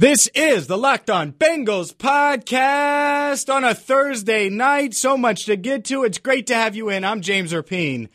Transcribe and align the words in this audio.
This 0.00 0.28
is 0.28 0.66
the 0.66 0.78
Locked 0.78 1.10
On 1.10 1.30
Bengals 1.30 1.94
podcast 1.94 3.52
on 3.52 3.64
a 3.64 3.74
Thursday 3.74 4.48
night. 4.48 4.94
So 4.94 5.18
much 5.18 5.44
to 5.44 5.56
get 5.56 5.84
to. 5.84 6.04
It's 6.04 6.16
great 6.16 6.46
to 6.46 6.54
have 6.54 6.74
you 6.74 6.88
in. 6.88 7.04
I'm 7.04 7.20
James 7.20 7.52
Rapien 7.52 8.08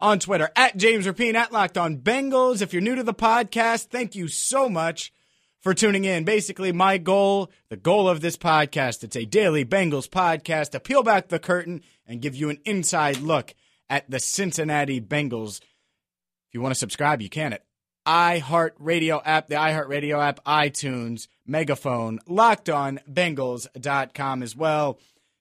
on 0.00 0.18
Twitter 0.18 0.50
at 0.54 0.76
James 0.76 1.06
Rapien 1.06 1.32
at 1.36 1.50
Locked 1.50 1.78
On 1.78 1.96
Bengals. 1.96 2.60
If 2.60 2.74
you're 2.74 2.82
new 2.82 2.94
to 2.94 3.02
the 3.02 3.14
podcast, 3.14 3.86
thank 3.86 4.14
you 4.14 4.28
so 4.28 4.68
much 4.68 5.14
for 5.62 5.72
tuning 5.72 6.04
in. 6.04 6.24
Basically, 6.24 6.72
my 6.72 6.98
goal, 6.98 7.50
the 7.70 7.78
goal 7.78 8.06
of 8.06 8.20
this 8.20 8.36
podcast, 8.36 9.02
it's 9.02 9.16
a 9.16 9.24
daily 9.24 9.64
Bengals 9.64 10.10
podcast 10.10 10.72
to 10.72 10.78
peel 10.78 11.02
back 11.02 11.28
the 11.28 11.38
curtain 11.38 11.80
and 12.06 12.20
give 12.20 12.36
you 12.36 12.50
an 12.50 12.58
inside 12.66 13.16
look 13.16 13.54
at 13.88 14.10
the 14.10 14.20
Cincinnati 14.20 15.00
Bengals. 15.00 15.62
If 15.62 16.52
you 16.52 16.60
want 16.60 16.74
to 16.74 16.78
subscribe, 16.78 17.22
you 17.22 17.30
can 17.30 17.54
at 17.54 17.64
iHeartRadio 18.06 19.20
app, 19.24 19.48
the 19.48 19.56
iHeartRadio 19.56 20.22
app, 20.22 20.44
iTunes, 20.44 21.26
Megaphone, 21.46 22.20
LockedOnBengals.com 22.28 24.42
as 24.42 24.54
well. 24.56 24.98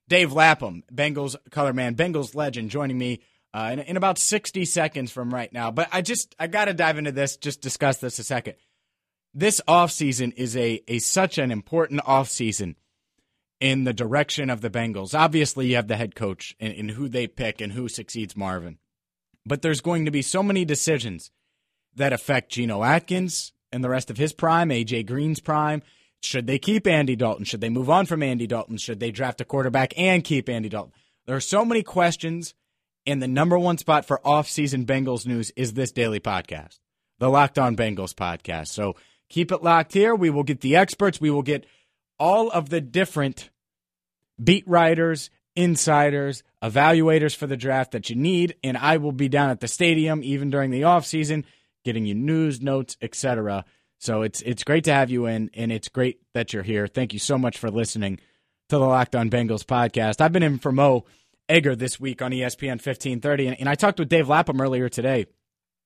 Dave 0.07 0.31
Lapham, 0.33 0.83
Bengals 0.93 1.35
color 1.51 1.73
man, 1.73 1.95
Bengals 1.95 2.35
legend, 2.35 2.71
joining 2.71 2.97
me 2.97 3.21
uh, 3.53 3.69
in, 3.73 3.79
in 3.79 3.97
about 3.97 4.17
60 4.17 4.65
seconds 4.65 5.11
from 5.11 5.33
right 5.33 5.51
now. 5.53 5.71
But 5.71 5.89
I 5.91 6.01
just, 6.01 6.35
I 6.39 6.47
got 6.47 6.65
to 6.65 6.73
dive 6.73 6.97
into 6.97 7.11
this, 7.11 7.37
just 7.37 7.61
discuss 7.61 7.97
this 7.97 8.19
a 8.19 8.23
second. 8.23 8.55
This 9.33 9.61
offseason 9.67 10.33
is 10.35 10.57
a, 10.57 10.81
a 10.87 10.99
such 10.99 11.37
an 11.37 11.51
important 11.51 12.01
offseason 12.01 12.75
in 13.59 13.83
the 13.83 13.93
direction 13.93 14.49
of 14.49 14.61
the 14.61 14.69
Bengals. 14.69 15.17
Obviously, 15.17 15.67
you 15.67 15.75
have 15.75 15.87
the 15.87 15.97
head 15.97 16.15
coach 16.15 16.55
and, 16.59 16.73
and 16.73 16.91
who 16.91 17.07
they 17.07 17.27
pick 17.27 17.61
and 17.61 17.73
who 17.73 17.87
succeeds 17.87 18.35
Marvin. 18.35 18.79
But 19.45 19.61
there's 19.61 19.81
going 19.81 20.05
to 20.05 20.11
be 20.11 20.21
so 20.21 20.41
many 20.41 20.65
decisions 20.65 21.31
that 21.99 22.13
affect 22.13 22.51
Geno 22.51 22.83
Atkins 22.83 23.53
and 23.71 23.83
the 23.83 23.89
rest 23.89 24.09
of 24.09 24.17
his 24.17 24.33
prime, 24.33 24.69
AJ 24.69 25.05
Green's 25.05 25.39
prime. 25.39 25.83
Should 26.21 26.47
they 26.47 26.59
keep 26.59 26.87
Andy 26.87 27.15
Dalton? 27.15 27.45
Should 27.45 27.61
they 27.61 27.69
move 27.69 27.89
on 27.89 28.05
from 28.05 28.23
Andy 28.23 28.47
Dalton? 28.47 28.77
Should 28.77 28.99
they 28.99 29.11
draft 29.11 29.39
a 29.39 29.45
quarterback 29.45 29.93
and 29.97 30.23
keep 30.23 30.49
Andy 30.49 30.67
Dalton? 30.67 30.93
There 31.27 31.35
are 31.35 31.41
so 31.41 31.63
many 31.63 31.83
questions, 31.83 32.55
and 33.05 33.21
the 33.21 33.27
number 33.27 33.57
one 33.57 33.77
spot 33.77 34.05
for 34.05 34.19
off-season 34.27 34.85
Bengals 34.85 35.25
news 35.25 35.51
is 35.55 35.73
this 35.73 35.91
daily 35.91 36.19
podcast, 36.19 36.79
the 37.19 37.29
Locked 37.29 37.59
On 37.59 37.75
Bengals 37.75 38.13
podcast. 38.13 38.67
So 38.67 38.95
keep 39.29 39.51
it 39.51 39.63
locked 39.63 39.93
here. 39.93 40.15
We 40.15 40.29
will 40.29 40.43
get 40.43 40.61
the 40.61 40.75
experts. 40.75 41.21
We 41.21 41.29
will 41.29 41.43
get 41.43 41.65
all 42.17 42.49
of 42.49 42.69
the 42.69 42.81
different 42.81 43.49
beat 44.43 44.67
writers, 44.67 45.29
insiders, 45.55 46.43
evaluators 46.63 47.35
for 47.35 47.47
the 47.47 47.57
draft 47.57 47.91
that 47.91 48.09
you 48.09 48.15
need, 48.15 48.55
and 48.63 48.77
I 48.77 48.97
will 48.97 49.11
be 49.11 49.29
down 49.29 49.51
at 49.51 49.59
the 49.59 49.67
stadium 49.67 50.21
even 50.23 50.49
during 50.49 50.71
the 50.71 50.81
offseason– 50.81 51.43
getting 51.83 52.05
you 52.05 52.15
news, 52.15 52.61
notes, 52.61 52.97
etc. 53.01 53.65
So 53.99 54.21
it's 54.21 54.41
it's 54.41 54.63
great 54.63 54.85
to 54.85 54.93
have 54.93 55.09
you 55.09 55.25
in, 55.25 55.49
and 55.53 55.71
it's 55.71 55.89
great 55.89 56.21
that 56.33 56.53
you're 56.53 56.63
here. 56.63 56.87
Thank 56.87 57.13
you 57.13 57.19
so 57.19 57.37
much 57.37 57.57
for 57.57 57.69
listening 57.69 58.17
to 58.69 58.77
the 58.77 58.79
Locked 58.79 59.15
On 59.15 59.29
Bengals 59.29 59.65
podcast. 59.65 60.21
I've 60.21 60.31
been 60.31 60.43
in 60.43 60.57
for 60.59 60.71
Mo 60.71 61.05
Egger 61.49 61.75
this 61.75 61.99
week 61.99 62.21
on 62.21 62.31
ESPN 62.31 62.77
1530, 62.77 63.47
and, 63.47 63.59
and 63.61 63.69
I 63.69 63.75
talked 63.75 63.99
with 63.99 64.09
Dave 64.09 64.29
Lapham 64.29 64.61
earlier 64.61 64.87
today, 64.87 65.25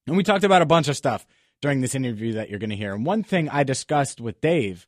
and 0.06 0.18
we 0.18 0.24
talked 0.24 0.44
about 0.44 0.62
a 0.62 0.68
bunch 0.68 0.88
of 0.90 0.98
stuff 0.98 1.26
during 1.62 1.82
this 1.82 1.96
interview 1.96 2.34
that 2.34 2.50
you're 2.50 2.60
going 2.60 2.70
to 2.70 2.76
hear. 2.76 2.94
And 2.94 3.06
one 3.06 3.24
thing 3.24 3.50
I 3.50 3.64
discussed 3.64 4.20
with 4.20 4.42
Dave, 4.42 4.86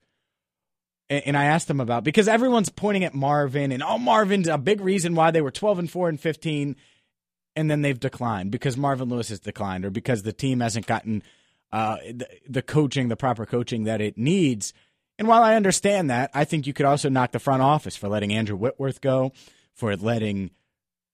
and, 1.10 1.38
I 1.38 1.46
asked 1.46 1.70
him 1.70 1.80
about 1.80 2.04
because 2.04 2.28
everyone's 2.28 2.70
pointing 2.70 3.06
at 3.06 3.14
Marvin, 3.14 3.72
and 3.72 3.82
oh, 3.82 3.98
Marvin's 3.98 4.48
a 4.48 4.58
big 4.58 4.82
reason 4.82 5.16
why 5.16 5.32
they 5.32 5.42
were 5.42 5.52
12 5.52 5.80
and 5.80 5.90
4 5.90 6.10
and 6.10 6.20
15 6.20 6.76
and 7.56 7.70
then 7.70 7.82
they've 7.82 8.00
declined 8.00 8.52
because 8.52 8.78
Marvin 8.78 9.10
Lewis 9.10 9.30
has 9.30 9.40
declined 9.40 9.86
or 9.86 9.90
because 9.90 10.24
the 10.24 10.34
team 10.34 10.60
hasn't 10.60 10.86
gotten 10.86 11.24
uh, 11.72 11.98
the, 12.06 12.28
the 12.48 12.62
coaching, 12.62 13.08
the 13.08 13.16
proper 13.16 13.46
coaching 13.46 13.84
that 13.86 14.02
it 14.02 14.18
needs. 14.18 14.74
And 15.18 15.28
while 15.28 15.44
I 15.44 15.56
understand 15.56 16.10
that, 16.10 16.32
I 16.34 16.44
think 16.46 16.68
you 16.68 16.74
could 16.74 16.86
also 16.86 17.10
knock 17.10 17.32
the 17.32 17.40
front 17.40 17.62
office 17.62 17.96
for 17.96 18.08
letting 18.08 18.34
Andrew 18.34 18.58
Whitworth 18.58 19.02
go, 19.02 19.32
for 19.74 19.96
letting, 19.96 20.52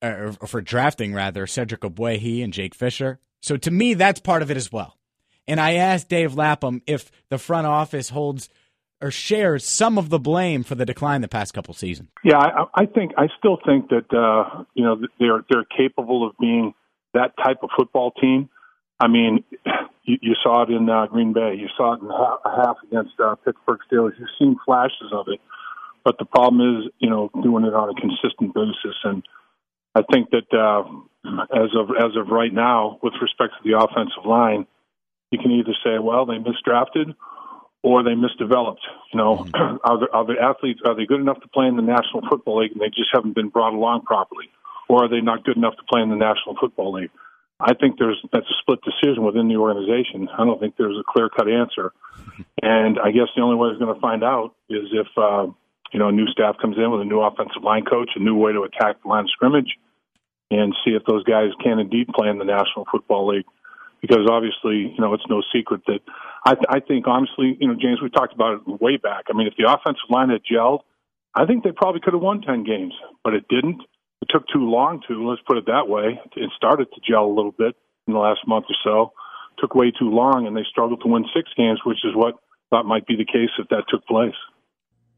or 0.01 0.33
for 0.47 0.61
drafting 0.61 1.13
rather, 1.13 1.45
Cedric 1.45 1.81
Ogbuehi 1.81 2.43
and 2.43 2.53
Jake 2.53 2.75
Fisher. 2.75 3.19
So 3.41 3.57
to 3.57 3.71
me, 3.71 3.93
that's 3.93 4.19
part 4.19 4.41
of 4.41 4.51
it 4.51 4.57
as 4.57 4.71
well. 4.71 4.97
And 5.47 5.59
I 5.59 5.75
asked 5.75 6.09
Dave 6.09 6.35
Lapham 6.35 6.81
if 6.87 7.11
the 7.29 7.37
front 7.37 7.67
office 7.67 8.09
holds– 8.09 8.49
or 9.01 9.11
shares 9.11 9.65
some 9.65 9.97
of 9.97 10.09
the 10.09 10.19
blame 10.19 10.63
for 10.63 10.75
the 10.75 10.85
decline 10.85 11.21
the 11.21 11.27
past 11.27 11.53
couple 11.53 11.73
seasons. 11.73 12.09
Yeah, 12.23 12.37
I, 12.37 12.65
I 12.75 12.85
think 12.85 13.11
I 13.17 13.27
still 13.37 13.57
think 13.65 13.89
that 13.89 14.13
uh, 14.13 14.63
you 14.73 14.83
know 14.83 15.01
they're 15.19 15.43
they're 15.49 15.65
capable 15.65 16.27
of 16.27 16.35
being 16.39 16.73
that 17.13 17.33
type 17.43 17.57
of 17.63 17.69
football 17.77 18.11
team. 18.11 18.49
I 18.99 19.07
mean, 19.07 19.43
you, 20.03 20.17
you 20.21 20.35
saw 20.41 20.63
it 20.63 20.69
in 20.69 20.89
uh, 20.89 21.07
Green 21.07 21.33
Bay, 21.33 21.55
you 21.57 21.67
saw 21.75 21.93
it 21.93 22.01
in 22.01 22.09
half, 22.09 22.39
half 22.45 22.77
against 22.87 23.19
uh, 23.19 23.35
Pittsburgh 23.35 23.79
Steelers. 23.91 24.13
You've 24.19 24.29
seen 24.39 24.57
flashes 24.65 25.11
of 25.11 25.27
it, 25.27 25.39
but 26.03 26.17
the 26.19 26.25
problem 26.25 26.61
is, 26.77 26.91
you 26.99 27.09
know, 27.09 27.29
doing 27.41 27.65
it 27.65 27.73
on 27.73 27.89
a 27.89 27.99
consistent 27.99 28.53
basis. 28.53 28.97
And 29.03 29.23
I 29.95 30.01
think 30.11 30.29
that 30.31 30.47
uh, 30.53 30.83
as 31.53 31.69
of 31.77 31.89
as 31.97 32.15
of 32.15 32.27
right 32.29 32.53
now, 32.53 32.99
with 33.01 33.13
respect 33.21 33.53
to 33.57 33.69
the 33.69 33.77
offensive 33.77 34.25
line, 34.25 34.65
you 35.31 35.39
can 35.39 35.51
either 35.51 35.73
say, 35.83 35.97
well, 35.99 36.25
they 36.25 36.35
misdrafted, 36.35 37.15
or 37.83 38.03
they 38.03 38.15
misdeveloped. 38.15 38.81
You 39.13 39.17
know, 39.17 39.37
mm-hmm. 39.37 39.77
are, 39.83 39.99
the, 39.99 40.07
are 40.11 40.25
the 40.25 40.41
athletes 40.41 40.81
are 40.85 40.95
they 40.95 41.05
good 41.05 41.19
enough 41.19 41.41
to 41.41 41.47
play 41.49 41.67
in 41.67 41.75
the 41.75 41.81
National 41.81 42.21
Football 42.29 42.61
League 42.61 42.71
and 42.71 42.81
they 42.81 42.89
just 42.89 43.09
haven't 43.13 43.35
been 43.35 43.49
brought 43.49 43.73
along 43.73 44.03
properly, 44.03 44.49
or 44.87 45.05
are 45.05 45.09
they 45.09 45.21
not 45.21 45.43
good 45.43 45.57
enough 45.57 45.75
to 45.77 45.83
play 45.89 46.01
in 46.01 46.09
the 46.09 46.15
National 46.15 46.55
Football 46.59 46.93
League? 46.93 47.11
I 47.59 47.75
think 47.75 47.99
there's 47.99 48.19
that's 48.33 48.49
a 48.49 48.57
split 48.61 48.79
decision 48.81 49.23
within 49.23 49.47
the 49.47 49.57
organization. 49.57 50.27
I 50.33 50.45
don't 50.45 50.59
think 50.59 50.75
there's 50.77 50.97
a 50.97 51.05
clear 51.07 51.29
cut 51.29 51.47
answer, 51.47 51.93
and 52.61 52.97
I 52.99 53.11
guess 53.11 53.29
the 53.35 53.43
only 53.43 53.55
way 53.55 53.69
we're 53.69 53.79
going 53.79 53.93
to 53.93 54.01
find 54.01 54.23
out 54.23 54.55
is 54.69 54.89
if 54.91 55.07
uh, 55.15 55.45
you 55.93 55.99
know 55.99 56.09
a 56.09 56.11
new 56.11 56.27
staff 56.27 56.57
comes 56.59 56.77
in 56.77 56.89
with 56.89 57.01
a 57.01 57.05
new 57.05 57.21
offensive 57.21 57.63
line 57.63 57.85
coach, 57.85 58.09
a 58.15 58.19
new 58.19 58.35
way 58.35 58.51
to 58.51 58.63
attack 58.63 59.01
the 59.03 59.09
line 59.09 59.25
of 59.25 59.29
scrimmage, 59.29 59.77
and 60.49 60.75
see 60.83 60.91
if 60.91 61.03
those 61.05 61.23
guys 61.23 61.51
can 61.63 61.79
indeed 61.79 62.07
play 62.07 62.29
in 62.29 62.39
the 62.39 62.45
National 62.45 62.85
Football 62.91 63.27
League 63.27 63.45
because 64.01 64.27
obviously, 64.29 64.93
you 64.93 64.99
know, 64.99 65.13
it's 65.13 65.23
no 65.29 65.41
secret 65.53 65.81
that 65.87 65.99
I, 66.45 66.55
I 66.69 66.79
think 66.79 67.07
honestly, 67.07 67.57
you 67.59 67.67
know, 67.67 67.75
James, 67.79 68.01
we 68.01 68.09
talked 68.09 68.33
about 68.33 68.55
it 68.55 68.81
way 68.81 68.97
back. 68.97 69.25
I 69.29 69.37
mean, 69.37 69.47
if 69.47 69.53
the 69.57 69.71
offensive 69.71 70.09
line 70.09 70.29
had 70.29 70.41
gelled, 70.43 70.81
I 71.35 71.45
think 71.45 71.63
they 71.63 71.71
probably 71.71 72.01
could 72.01 72.13
have 72.13 72.21
won 72.21 72.41
10 72.41 72.63
games, 72.63 72.93
but 73.23 73.33
it 73.33 73.47
didn't. 73.47 73.81
It 74.21 74.29
took 74.29 74.47
too 74.47 74.69
long 74.69 75.01
to, 75.07 75.29
let's 75.29 75.41
put 75.47 75.57
it 75.57 75.65
that 75.67 75.87
way. 75.87 76.19
It 76.35 76.49
started 76.57 76.87
to 76.93 77.01
gel 77.07 77.25
a 77.25 77.33
little 77.33 77.53
bit 77.53 77.75
in 78.07 78.13
the 78.13 78.19
last 78.19 78.41
month 78.47 78.65
or 78.69 78.75
so. 78.83 79.13
Took 79.59 79.75
way 79.75 79.91
too 79.91 80.09
long, 80.09 80.47
and 80.47 80.55
they 80.55 80.65
struggled 80.69 81.01
to 81.01 81.07
win 81.07 81.25
six 81.35 81.49
games, 81.55 81.79
which 81.85 82.03
is 82.03 82.15
what 82.15 82.35
thought 82.69 82.85
might 82.85 83.05
be 83.05 83.15
the 83.15 83.25
case 83.25 83.49
if 83.59 83.67
that 83.69 83.83
took 83.89 84.05
place. 84.07 84.35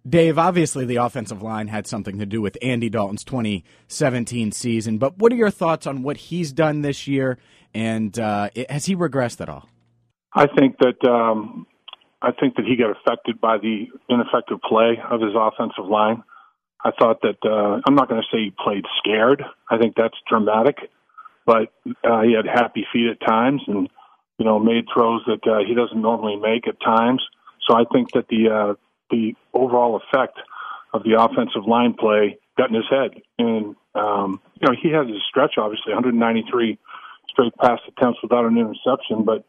Dave, 0.08 0.38
obviously 0.38 0.86
the 0.86 0.98
offensive 0.98 1.42
line 1.42 1.70
had 1.70 1.88
something 1.88 2.20
to 2.20 2.26
do 2.26 2.42
with 2.42 2.58
Andy 2.62 2.90
Dalton's 2.90 3.24
2017 3.24 4.52
season, 4.52 4.98
but 4.98 5.18
what 5.18 5.32
are 5.32 5.36
your 5.36 5.50
thoughts 5.50 5.88
on 5.88 6.04
what 6.04 6.18
he's 6.18 6.52
done 6.52 6.82
this 6.82 7.08
year 7.08 7.38
and 7.74 8.18
uh, 8.20 8.50
has 8.70 8.86
he 8.86 8.96
regressed 8.96 9.42
at 9.42 9.50
all? 9.50 9.68
I 10.34 10.48
think 10.48 10.78
that 10.80 11.08
um, 11.08 11.68
I 12.22 12.32
think 12.32 12.56
that 12.56 12.66
he 12.66 12.76
got 12.76 12.92
affected 12.92 13.40
by 13.40 13.58
the 13.58 13.88
ineffective 14.10 14.60
play 14.62 14.98
of 15.10 15.22
his 15.22 15.34
offensive 15.36 15.86
line. 15.90 16.24
I 16.84 16.92
thought 16.92 17.22
that 17.22 17.38
uh, 17.46 17.82
I'm 17.86 17.96
not 17.96 18.10
going 18.10 18.22
to 18.22 18.28
say 18.36 18.44
he 18.44 18.54
played 18.64 18.86
scared. 19.00 19.44
I 19.70 19.78
think 19.78 19.96
that's 19.96 20.18
dramatic, 20.28 20.78
but 21.46 21.72
uh, 22.04 22.22
he 22.22 22.34
had 22.34 22.46
happy 22.46 22.86
feet 22.92 23.10
at 23.10 23.26
times, 23.26 23.62
and 23.68 23.90
you 24.38 24.46
know 24.46 24.60
made 24.60 24.86
throws 24.94 25.22
that 25.28 25.48
uh, 25.48 25.60
he 25.68 25.74
doesn't 25.76 26.02
normally 26.02 26.36
make 26.36 26.68
at 26.68 26.80
times. 26.82 27.22
So 27.68 27.76
I 27.76 27.84
think 27.92 28.12
that 28.12 28.28
the 28.28 28.50
uh, 28.50 28.74
the 29.10 29.36
overall 29.54 29.96
effect 29.96 30.38
of 30.94 31.04
the 31.04 31.20
offensive 31.20 31.68
line 31.68 31.94
play 31.94 32.38
got 32.58 32.70
in 32.70 32.76
his 32.76 32.90
head, 32.90 33.22
and 33.40 33.76
um, 33.96 34.42
you 34.60 34.68
know 34.68 34.76
he 34.80 34.90
had 34.90 35.08
his 35.08 35.22
stretch 35.28 35.56
obviously 35.58 35.94
193 35.94 36.78
straight 37.30 37.56
pass 37.58 37.80
attempts 37.88 38.20
without 38.22 38.46
an 38.46 38.58
interception, 38.58 39.24
but 39.24 39.44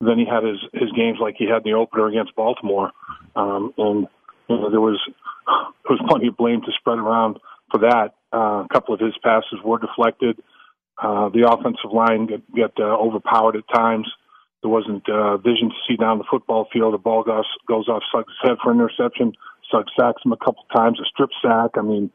then 0.00 0.18
he 0.18 0.24
had 0.24 0.44
his 0.44 0.58
his 0.72 0.90
games 0.92 1.18
like 1.20 1.36
he 1.38 1.46
had 1.46 1.66
in 1.66 1.72
the 1.72 1.78
opener 1.78 2.06
against 2.06 2.34
Baltimore, 2.34 2.90
um, 3.36 3.72
and 3.78 4.06
you 4.48 4.56
know 4.56 4.70
there 4.70 4.80
was 4.80 5.00
there 5.46 5.96
was 5.96 6.00
plenty 6.08 6.28
of 6.28 6.36
blame 6.36 6.60
to 6.62 6.72
spread 6.78 6.98
around 6.98 7.38
for 7.70 7.80
that. 7.80 8.14
Uh, 8.32 8.64
a 8.64 8.68
couple 8.72 8.94
of 8.94 9.00
his 9.00 9.14
passes 9.22 9.58
were 9.64 9.78
deflected. 9.78 10.38
Uh, 11.02 11.30
the 11.30 11.50
offensive 11.50 11.92
line 11.92 12.26
got, 12.26 12.74
got 12.76 12.80
uh, 12.80 12.96
overpowered 12.96 13.56
at 13.56 13.64
times. 13.74 14.06
There 14.62 14.70
wasn't 14.70 15.08
uh, 15.08 15.38
vision 15.38 15.70
to 15.70 15.76
see 15.88 15.96
down 15.96 16.18
the 16.18 16.24
football 16.30 16.68
field. 16.72 16.92
The 16.94 16.98
ball 16.98 17.22
goes 17.22 17.46
goes 17.66 17.88
off 17.88 18.02
Suggs' 18.12 18.32
head 18.42 18.56
for 18.62 18.72
interception. 18.72 19.32
Suggs 19.70 19.92
sacks 19.98 20.22
him 20.24 20.32
a 20.32 20.36
couple 20.36 20.64
times, 20.74 21.00
a 21.00 21.04
strip 21.06 21.30
sack. 21.40 21.78
I 21.78 21.82
mean, 21.82 22.10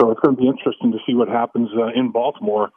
So 0.00 0.10
it's 0.10 0.20
going 0.20 0.36
to 0.36 0.40
be 0.40 0.48
interesting 0.48 0.92
to 0.92 0.98
see 1.06 1.14
what 1.14 1.28
happens 1.28 1.68
uh, 1.76 1.88
in 1.94 2.10
Baltimore 2.10 2.70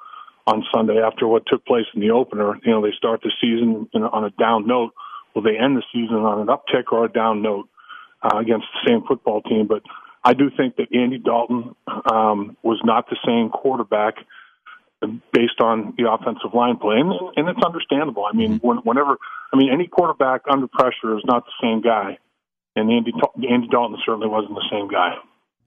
on 0.47 0.63
Sunday 0.73 0.99
after 0.99 1.27
what 1.27 1.43
took 1.47 1.65
place 1.65 1.85
in 1.93 2.01
the 2.01 2.11
opener. 2.11 2.55
You 2.63 2.71
know, 2.71 2.81
they 2.81 2.93
start 2.97 3.21
the 3.21 3.31
season 3.41 3.87
in, 3.93 4.03
on 4.03 4.23
a 4.25 4.29
down 4.31 4.67
note. 4.67 4.93
Will 5.35 5.43
they 5.43 5.57
end 5.57 5.77
the 5.77 5.83
season 5.93 6.17
on 6.17 6.41
an 6.41 6.47
uptick 6.47 6.91
or 6.91 7.05
a 7.05 7.11
down 7.11 7.41
note 7.41 7.67
uh, 8.23 8.37
against 8.37 8.67
the 8.73 8.89
same 8.89 9.03
football 9.07 9.41
team? 9.41 9.67
But 9.67 9.83
I 10.23 10.33
do 10.33 10.49
think 10.55 10.75
that 10.77 10.93
Andy 10.93 11.17
Dalton 11.17 11.75
um, 12.11 12.57
was 12.63 12.79
not 12.83 13.09
the 13.09 13.17
same 13.25 13.49
quarterback 13.49 14.15
based 15.31 15.61
on 15.61 15.93
the 15.97 16.11
offensive 16.11 16.53
line 16.53 16.77
play, 16.77 16.97
and, 16.97 17.11
and 17.35 17.49
it's 17.49 17.65
understandable. 17.65 18.25
I 18.25 18.35
mean, 18.35 18.59
when, 18.59 18.77
whenever 18.77 19.17
I 19.53 19.57
mean 19.57 19.69
any 19.71 19.87
quarterback 19.87 20.41
under 20.49 20.67
pressure 20.67 21.17
is 21.17 21.23
not 21.25 21.45
the 21.45 21.51
same 21.61 21.81
guy, 21.81 22.17
and 22.75 22.91
Andy 22.91 23.13
Andy 23.49 23.67
Dalton 23.67 23.97
certainly 24.05 24.27
wasn't 24.27 24.55
the 24.55 24.67
same 24.71 24.89
guy. 24.89 25.15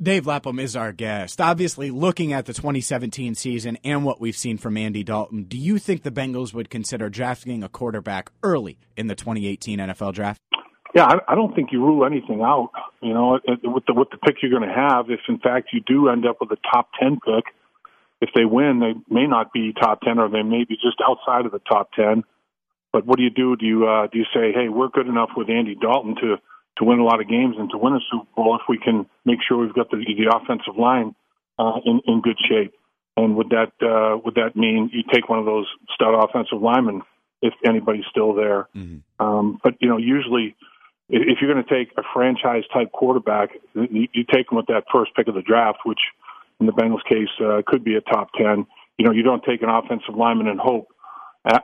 Dave 0.02 0.26
Lapham 0.26 0.58
is 0.58 0.74
our 0.74 0.90
guest. 0.92 1.40
Obviously, 1.40 1.90
looking 1.90 2.32
at 2.32 2.46
the 2.46 2.52
2017 2.52 3.36
season 3.36 3.78
and 3.84 4.04
what 4.04 4.20
we've 4.20 4.36
seen 4.36 4.58
from 4.58 4.76
Andy 4.76 5.04
Dalton, 5.04 5.44
do 5.44 5.56
you 5.56 5.78
think 5.78 6.02
the 6.02 6.10
Bengals 6.10 6.52
would 6.52 6.70
consider 6.70 7.08
drafting 7.08 7.62
a 7.62 7.68
quarterback 7.68 8.32
early 8.42 8.78
in 8.96 9.06
the 9.06 9.14
2018 9.14 9.78
NFL 9.78 10.14
draft? 10.14 10.40
Yeah, 10.92 11.04
I, 11.04 11.32
I 11.32 11.34
don't 11.36 11.54
think 11.54 11.70
you 11.70 11.80
rule 11.84 12.04
anything 12.04 12.42
out. 12.42 12.70
You 13.00 13.14
know, 13.14 13.38
with 13.62 13.86
the 13.86 13.94
with 13.94 14.10
the 14.10 14.18
pick 14.18 14.36
you're 14.42 14.50
going 14.50 14.68
to 14.68 14.74
have, 14.74 15.08
if 15.08 15.20
in 15.28 15.38
fact 15.38 15.68
you 15.72 15.80
do 15.86 16.08
end 16.08 16.26
up 16.26 16.38
with 16.40 16.50
a 16.50 16.58
top 16.72 16.88
10 17.00 17.20
pick, 17.24 17.54
if 18.22 18.30
they 18.36 18.44
win, 18.44 18.78
they 18.78 18.94
may 19.12 19.26
not 19.26 19.52
be 19.52 19.72
top 19.72 20.00
10 20.02 20.20
or 20.20 20.30
they 20.30 20.42
may 20.42 20.64
be 20.64 20.76
just 20.76 21.02
outside 21.06 21.44
of 21.44 21.50
the 21.50 21.58
top 21.58 21.92
10. 21.94 22.22
But 22.92 23.04
what 23.04 23.16
do 23.18 23.24
you 23.24 23.30
do? 23.30 23.56
Do 23.56 23.66
you 23.66 23.88
uh, 23.88 24.06
do 24.06 24.18
you 24.18 24.24
say, 24.32 24.52
hey, 24.52 24.68
we're 24.68 24.88
good 24.88 25.08
enough 25.08 25.30
with 25.36 25.50
Andy 25.50 25.74
Dalton 25.74 26.14
to 26.20 26.36
to 26.78 26.84
win 26.84 27.00
a 27.00 27.04
lot 27.04 27.20
of 27.20 27.28
games 27.28 27.56
and 27.58 27.68
to 27.70 27.78
win 27.78 27.94
a 27.94 28.00
Super 28.10 28.28
Bowl 28.36 28.56
if 28.60 28.62
we 28.68 28.78
can 28.78 29.06
make 29.24 29.40
sure 29.46 29.58
we've 29.58 29.74
got 29.74 29.90
the, 29.90 29.96
the 29.96 30.34
offensive 30.34 30.76
line 30.78 31.14
uh, 31.58 31.80
in, 31.84 32.00
in 32.06 32.20
good 32.20 32.38
shape. 32.48 32.74
And 33.16 33.36
would 33.36 33.50
that 33.50 33.72
uh, 33.82 34.18
would 34.24 34.36
that 34.36 34.54
mean 34.56 34.90
you 34.92 35.02
take 35.12 35.28
one 35.28 35.38
of 35.38 35.44
those 35.44 35.66
stud 35.94 36.14
offensive 36.14 36.62
linemen 36.62 37.02
if 37.40 37.54
anybody's 37.66 38.06
still 38.08 38.34
there? 38.34 38.68
Mm-hmm. 38.76 39.24
Um, 39.24 39.58
but 39.64 39.74
you 39.80 39.88
know, 39.88 39.98
usually 39.98 40.54
if 41.08 41.38
you're 41.40 41.52
going 41.52 41.64
to 41.64 41.70
take 41.70 41.92
a 41.98 42.02
franchise 42.14 42.64
type 42.72 42.92
quarterback, 42.92 43.50
you, 43.74 44.08
you 44.12 44.24
take 44.32 44.48
them 44.48 44.56
with 44.56 44.66
that 44.66 44.84
first 44.92 45.14
pick 45.16 45.28
of 45.28 45.34
the 45.34 45.42
draft, 45.42 45.78
which 45.84 46.00
in 46.62 46.66
the 46.66 46.72
Bengals 46.72 47.02
case 47.10 47.28
uh, 47.42 47.62
could 47.66 47.82
be 47.82 47.96
a 47.96 48.00
top 48.00 48.30
ten. 48.38 48.66
You 48.98 49.06
know, 49.06 49.12
you 49.12 49.22
don't 49.22 49.42
take 49.42 49.62
an 49.62 49.68
offensive 49.68 50.14
lineman 50.14 50.46
and 50.46 50.60
hope 50.60 50.86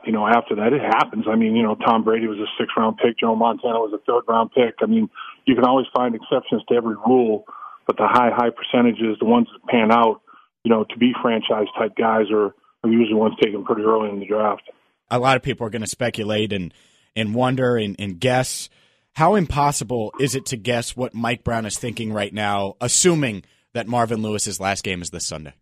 you 0.05 0.11
know, 0.11 0.27
after 0.27 0.55
that, 0.55 0.73
it 0.73 0.81
happens. 0.81 1.25
I 1.29 1.35
mean, 1.35 1.55
you 1.55 1.63
know, 1.63 1.75
Tom 1.75 2.03
Brady 2.03 2.27
was 2.27 2.37
a 2.37 2.49
six 2.59 2.71
round 2.77 2.97
pick. 2.97 3.17
Joe 3.19 3.35
Montana 3.35 3.79
was 3.79 3.93
a 3.93 4.03
third 4.05 4.23
round 4.27 4.51
pick. 4.51 4.75
I 4.81 4.85
mean, 4.85 5.09
you 5.45 5.55
can 5.55 5.63
always 5.63 5.87
find 5.95 6.15
exceptions 6.15 6.63
to 6.69 6.75
every 6.75 6.95
rule, 6.95 7.45
but 7.87 7.97
the 7.97 8.07
high, 8.07 8.29
high 8.35 8.49
percentages, 8.49 9.17
the 9.19 9.25
ones 9.25 9.47
that 9.53 9.69
pan 9.69 9.91
out, 9.91 10.21
you 10.63 10.71
know, 10.71 10.83
to 10.83 10.97
be 10.97 11.13
franchise 11.21 11.67
type 11.77 11.95
guys 11.95 12.25
are, 12.31 12.53
are 12.83 12.89
usually 12.89 13.15
ones 13.15 13.35
taken 13.41 13.63
pretty 13.63 13.83
early 13.83 14.09
in 14.09 14.19
the 14.19 14.25
draft. 14.25 14.63
A 15.09 15.19
lot 15.19 15.37
of 15.37 15.43
people 15.43 15.65
are 15.65 15.69
going 15.69 15.81
to 15.81 15.87
speculate 15.87 16.51
and, 16.51 16.73
and 17.15 17.33
wonder 17.33 17.77
and, 17.77 17.95
and 17.99 18.19
guess. 18.19 18.69
How 19.13 19.35
impossible 19.35 20.13
is 20.19 20.35
it 20.35 20.45
to 20.47 20.57
guess 20.57 20.95
what 20.95 21.13
Mike 21.13 21.43
Brown 21.43 21.65
is 21.65 21.77
thinking 21.77 22.13
right 22.13 22.33
now, 22.33 22.75
assuming 22.79 23.43
that 23.73 23.87
Marvin 23.87 24.21
Lewis's 24.21 24.59
last 24.59 24.83
game 24.83 25.01
is 25.01 25.09
this 25.09 25.25
Sunday? 25.25 25.53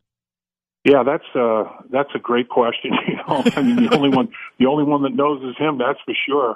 Yeah, 0.83 1.04
that's 1.04 1.25
uh 1.36 1.65
that's 1.92 2.09
a 2.15 2.19
great 2.19 2.50
question. 2.50 2.92
You 3.07 3.15
know, 3.15 3.44
I 3.56 3.62
mean, 3.62 3.75
the 3.75 3.95
only 3.95 4.09
one 4.09 4.30
the 4.57 4.68
only 4.68 4.86
one 4.86 5.04
that 5.04 5.13
knows 5.13 5.44
is 5.44 5.57
him. 5.57 5.77
That's 5.77 6.00
for 6.06 6.13
sure. 6.27 6.56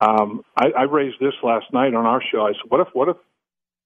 Um, 0.00 0.42
I, 0.56 0.68
I 0.78 0.82
raised 0.82 1.16
this 1.20 1.34
last 1.42 1.66
night 1.72 1.94
on 1.94 2.06
our 2.06 2.22
show. 2.22 2.46
I 2.46 2.52
said, 2.52 2.68
what 2.68 2.80
if 2.80 2.88
what 2.94 3.08
if 3.08 3.16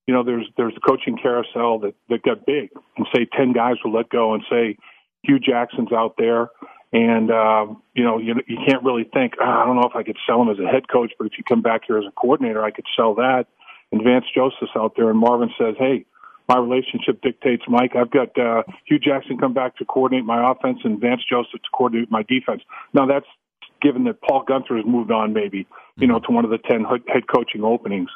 you 0.07 0.15
know 0.15 0.23
there's 0.23 0.47
there's 0.57 0.75
the 0.75 0.81
coaching 0.81 1.19
carousel 1.21 1.81
that 1.81 1.95
that 2.09 2.23
got 2.23 2.47
big, 2.47 2.71
and 2.97 3.07
say 3.13 3.27
ten 3.37 3.53
guys 3.53 3.77
were 3.85 3.91
let 3.91 4.11
go, 4.11 4.35
and 4.35 4.45
say 4.49 4.77
Hue 5.23 5.41
Jackson's 5.41 5.93
out 5.93 6.15
there, 6.19 6.51
and 6.93 7.33
um, 7.33 7.83
you 7.95 8.05
know 8.05 8.19
you 8.19 8.35
you 8.47 8.59
can't 8.67 8.85
really 8.85 9.05
think. 9.13 9.35
Oh, 9.41 9.45
I 9.45 9.65
don't 9.65 9.77
know 9.77 9.89
if 9.89 9.97
I 9.97 10.05
could 10.05 10.19
sell 10.25 10.41
him 10.41 10.51
as 10.51 10.59
a 10.59 10.69
head 10.69 10.89
coach, 10.89 11.13
but 11.19 11.27
if 11.27 11.33
you 11.37 11.43
come 11.43 11.63
back 11.63 11.83
here 11.87 11.99
as 11.99 12.05
a 12.07 12.13
coordinator, 12.13 12.63
I 12.63 12.71
could 12.71 12.87
sell 12.97 13.17
that. 13.17 13.47
And 13.91 14.05
Vance 14.05 14.27
Joseph's 14.33 14.71
out 14.77 14.93
there, 14.97 15.11
and 15.11 15.19
Marvin 15.19 15.51
says, 15.59 15.75
hey 15.77 16.07
my 16.51 16.59
relationship 16.59 17.23
dictates, 17.23 17.63
Mike. 17.69 17.93
I've 17.95 18.11
got 18.11 18.37
uh, 18.37 18.65
Hue 18.87 18.99
Jackson 18.99 19.39
come 19.39 19.55
back 19.55 19.77
to 19.77 19.85
coordinate 19.85 20.25
my 20.25 20.51
offense 20.51 20.81
and 20.83 21.01
Vance 21.01 21.23
Joseph 21.31 21.63
to 21.63 21.71
coordinate 21.73 22.11
my 22.11 22.25
defense. 22.25 22.63
Now 22.93 23.07
that's 23.07 23.27
given 23.81 24.05
that 24.05 24.21
Paul 24.21 24.45
Guenther 24.45 24.77
has 24.77 24.85
moved 24.85 25.13
on, 25.13 25.33
maybe 25.33 25.67
you 25.97 26.07
know, 26.07 26.19
to 26.19 26.33
one 26.33 26.45
of 26.45 26.51
the 26.51 26.59
ten 26.59 26.85
head 26.85 27.29
coaching 27.33 27.63
openings. 27.63 28.11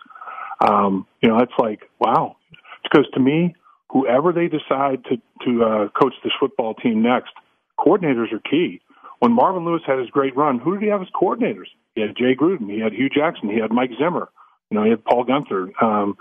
Um, 0.66 1.06
you 1.22 1.28
know, 1.28 1.38
that's 1.38 1.52
like 1.58 1.90
wow. 2.00 2.36
Because 2.82 3.06
to 3.14 3.20
me, 3.20 3.54
whoever 3.90 4.32
they 4.32 4.48
decide 4.48 5.04
to 5.04 5.16
to 5.44 5.64
uh, 5.64 5.88
coach 6.00 6.14
this 6.24 6.32
football 6.40 6.74
team 6.74 7.02
next, 7.02 7.32
coordinators 7.78 8.32
are 8.32 8.40
key. 8.50 8.80
When 9.20 9.32
Marvin 9.32 9.64
Lewis 9.64 9.82
had 9.86 9.98
his 9.98 10.10
great 10.10 10.36
run, 10.36 10.58
who 10.58 10.74
did 10.74 10.82
he 10.82 10.88
have 10.88 11.02
as 11.02 11.08
coordinators? 11.14 11.70
He 11.94 12.00
had 12.00 12.16
Jay 12.16 12.34
Gruden, 12.34 12.68
he 12.68 12.80
had 12.80 12.92
Hue 12.92 13.08
Jackson, 13.08 13.48
he 13.48 13.60
had 13.60 13.70
Mike 13.70 13.90
Zimmer, 13.98 14.28
you 14.70 14.76
know, 14.76 14.84
he 14.84 14.90
had 14.90 15.04
Paul 15.04 15.24
Guenther. 15.24 15.70
Um, 15.80 16.16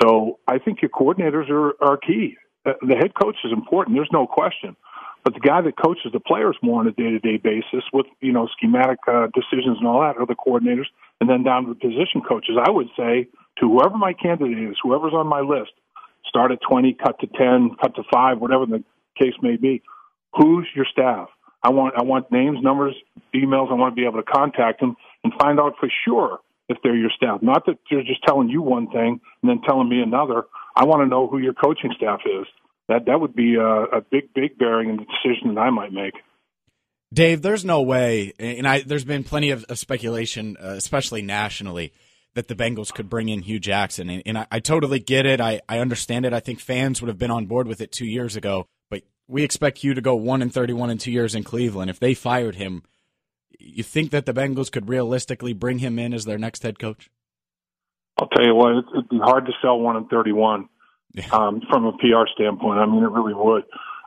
so 0.00 0.38
I 0.46 0.58
think 0.58 0.82
your 0.82 0.90
coordinators 0.90 1.50
are, 1.50 1.74
are 1.82 1.96
key. 1.96 2.36
The 2.64 2.96
head 2.96 3.14
coach 3.20 3.36
is 3.44 3.52
important. 3.52 3.96
There's 3.96 4.12
no 4.12 4.26
question. 4.26 4.76
But 5.24 5.34
the 5.34 5.40
guy 5.40 5.60
that 5.60 5.76
coaches 5.76 6.12
the 6.12 6.20
players 6.20 6.56
more 6.62 6.80
on 6.80 6.86
a 6.86 6.92
day-to-day 6.92 7.38
basis 7.38 7.84
with, 7.92 8.06
you 8.20 8.32
know, 8.32 8.48
schematic 8.56 8.98
uh, 9.06 9.28
decisions 9.34 9.76
and 9.78 9.86
all 9.86 10.00
that 10.00 10.16
are 10.16 10.26
the 10.26 10.34
coordinators. 10.34 10.86
And 11.20 11.28
then 11.28 11.42
down 11.42 11.66
to 11.66 11.74
the 11.74 11.78
position 11.78 12.22
coaches, 12.26 12.56
I 12.62 12.70
would 12.70 12.88
say 12.96 13.28
to 13.58 13.68
whoever 13.68 13.98
my 13.98 14.14
candidate 14.14 14.70
is, 14.70 14.76
whoever's 14.82 15.12
on 15.12 15.26
my 15.26 15.40
list, 15.40 15.72
start 16.26 16.52
at 16.52 16.60
20, 16.66 16.94
cut 16.94 17.18
to 17.20 17.26
10, 17.26 17.76
cut 17.80 17.94
to 17.96 18.02
5, 18.10 18.38
whatever 18.38 18.64
the 18.64 18.82
case 19.18 19.34
may 19.42 19.56
be. 19.56 19.82
Who's 20.36 20.66
your 20.74 20.86
staff? 20.90 21.28
I 21.62 21.70
want, 21.70 21.94
I 21.98 22.02
want 22.02 22.32
names, 22.32 22.58
numbers, 22.62 22.94
emails. 23.34 23.70
I 23.70 23.74
want 23.74 23.94
to 23.94 24.00
be 24.00 24.06
able 24.06 24.22
to 24.22 24.30
contact 24.30 24.80
them 24.80 24.96
and 25.22 25.34
find 25.38 25.60
out 25.60 25.74
for 25.78 25.90
sure 26.06 26.38
if 26.70 26.78
they're 26.82 26.96
your 26.96 27.10
staff. 27.10 27.42
Not 27.42 27.66
that 27.66 27.76
they're 27.90 28.02
just 28.02 28.22
telling 28.22 28.48
you 28.48 28.62
one 28.62 28.86
thing 28.86 29.20
and 29.42 29.50
then 29.50 29.60
telling 29.66 29.88
me 29.88 30.00
another. 30.00 30.44
I 30.76 30.84
want 30.84 31.02
to 31.02 31.06
know 31.06 31.26
who 31.26 31.38
your 31.38 31.52
coaching 31.52 31.92
staff 31.96 32.20
is. 32.24 32.46
That 32.88 33.06
that 33.06 33.20
would 33.20 33.34
be 33.34 33.56
a, 33.56 33.98
a 33.98 34.00
big, 34.00 34.32
big 34.34 34.56
bearing 34.56 34.88
in 34.88 34.96
the 34.96 35.04
decision 35.04 35.54
that 35.54 35.60
I 35.60 35.70
might 35.70 35.92
make. 35.92 36.14
Dave, 37.12 37.42
there's 37.42 37.64
no 37.64 37.82
way, 37.82 38.32
and 38.38 38.66
I 38.68 38.82
there's 38.82 39.04
been 39.04 39.24
plenty 39.24 39.50
of, 39.50 39.64
of 39.64 39.78
speculation, 39.78 40.56
uh, 40.62 40.68
especially 40.68 41.22
nationally, 41.22 41.92
that 42.34 42.46
the 42.46 42.54
Bengals 42.54 42.94
could 42.94 43.10
bring 43.10 43.28
in 43.28 43.42
Hue 43.42 43.58
Jackson, 43.58 44.08
and, 44.08 44.22
and 44.24 44.38
I, 44.38 44.46
I, 44.50 44.60
totally 44.60 45.00
get 45.00 45.26
it. 45.26 45.40
I, 45.40 45.60
I 45.68 45.80
understand 45.80 46.24
it. 46.24 46.32
I 46.32 46.38
think 46.38 46.60
fans 46.60 47.02
would 47.02 47.08
have 47.08 47.18
been 47.18 47.32
on 47.32 47.46
board 47.46 47.66
with 47.66 47.80
it 47.80 47.90
two 47.90 48.06
years 48.06 48.36
ago, 48.36 48.66
but 48.90 49.02
we 49.26 49.42
expect 49.42 49.78
Hue 49.78 49.94
to 49.94 50.00
go 50.00 50.14
one 50.14 50.40
and 50.40 50.54
thirty-one 50.54 50.88
in 50.88 50.98
two 50.98 51.10
years 51.10 51.34
in 51.34 51.42
Cleveland. 51.42 51.90
If 51.90 51.98
they 51.98 52.14
fired 52.14 52.54
him, 52.54 52.84
you 53.60 53.82
think 53.82 54.10
that 54.10 54.26
the 54.26 54.34
Bengals 54.34 54.72
could 54.72 54.88
realistically 54.88 55.52
bring 55.52 55.78
him 55.78 55.98
in 55.98 56.12
as 56.12 56.24
their 56.24 56.38
next 56.38 56.62
head 56.62 56.78
coach? 56.78 57.10
I'll 58.18 58.28
tell 58.28 58.44
you 58.44 58.54
what, 58.54 58.84
it'd 58.92 59.08
be 59.08 59.18
hard 59.18 59.46
to 59.46 59.52
sell 59.62 59.78
one 59.78 59.96
in 59.96 60.06
31 60.08 60.68
yeah. 61.14 61.28
um, 61.32 61.62
from 61.70 61.86
a 61.86 61.92
PR 61.92 62.28
standpoint. 62.34 62.78
I 62.78 62.86
mean, 62.86 63.02
it 63.02 63.10
really 63.10 63.34
would. 63.34 63.64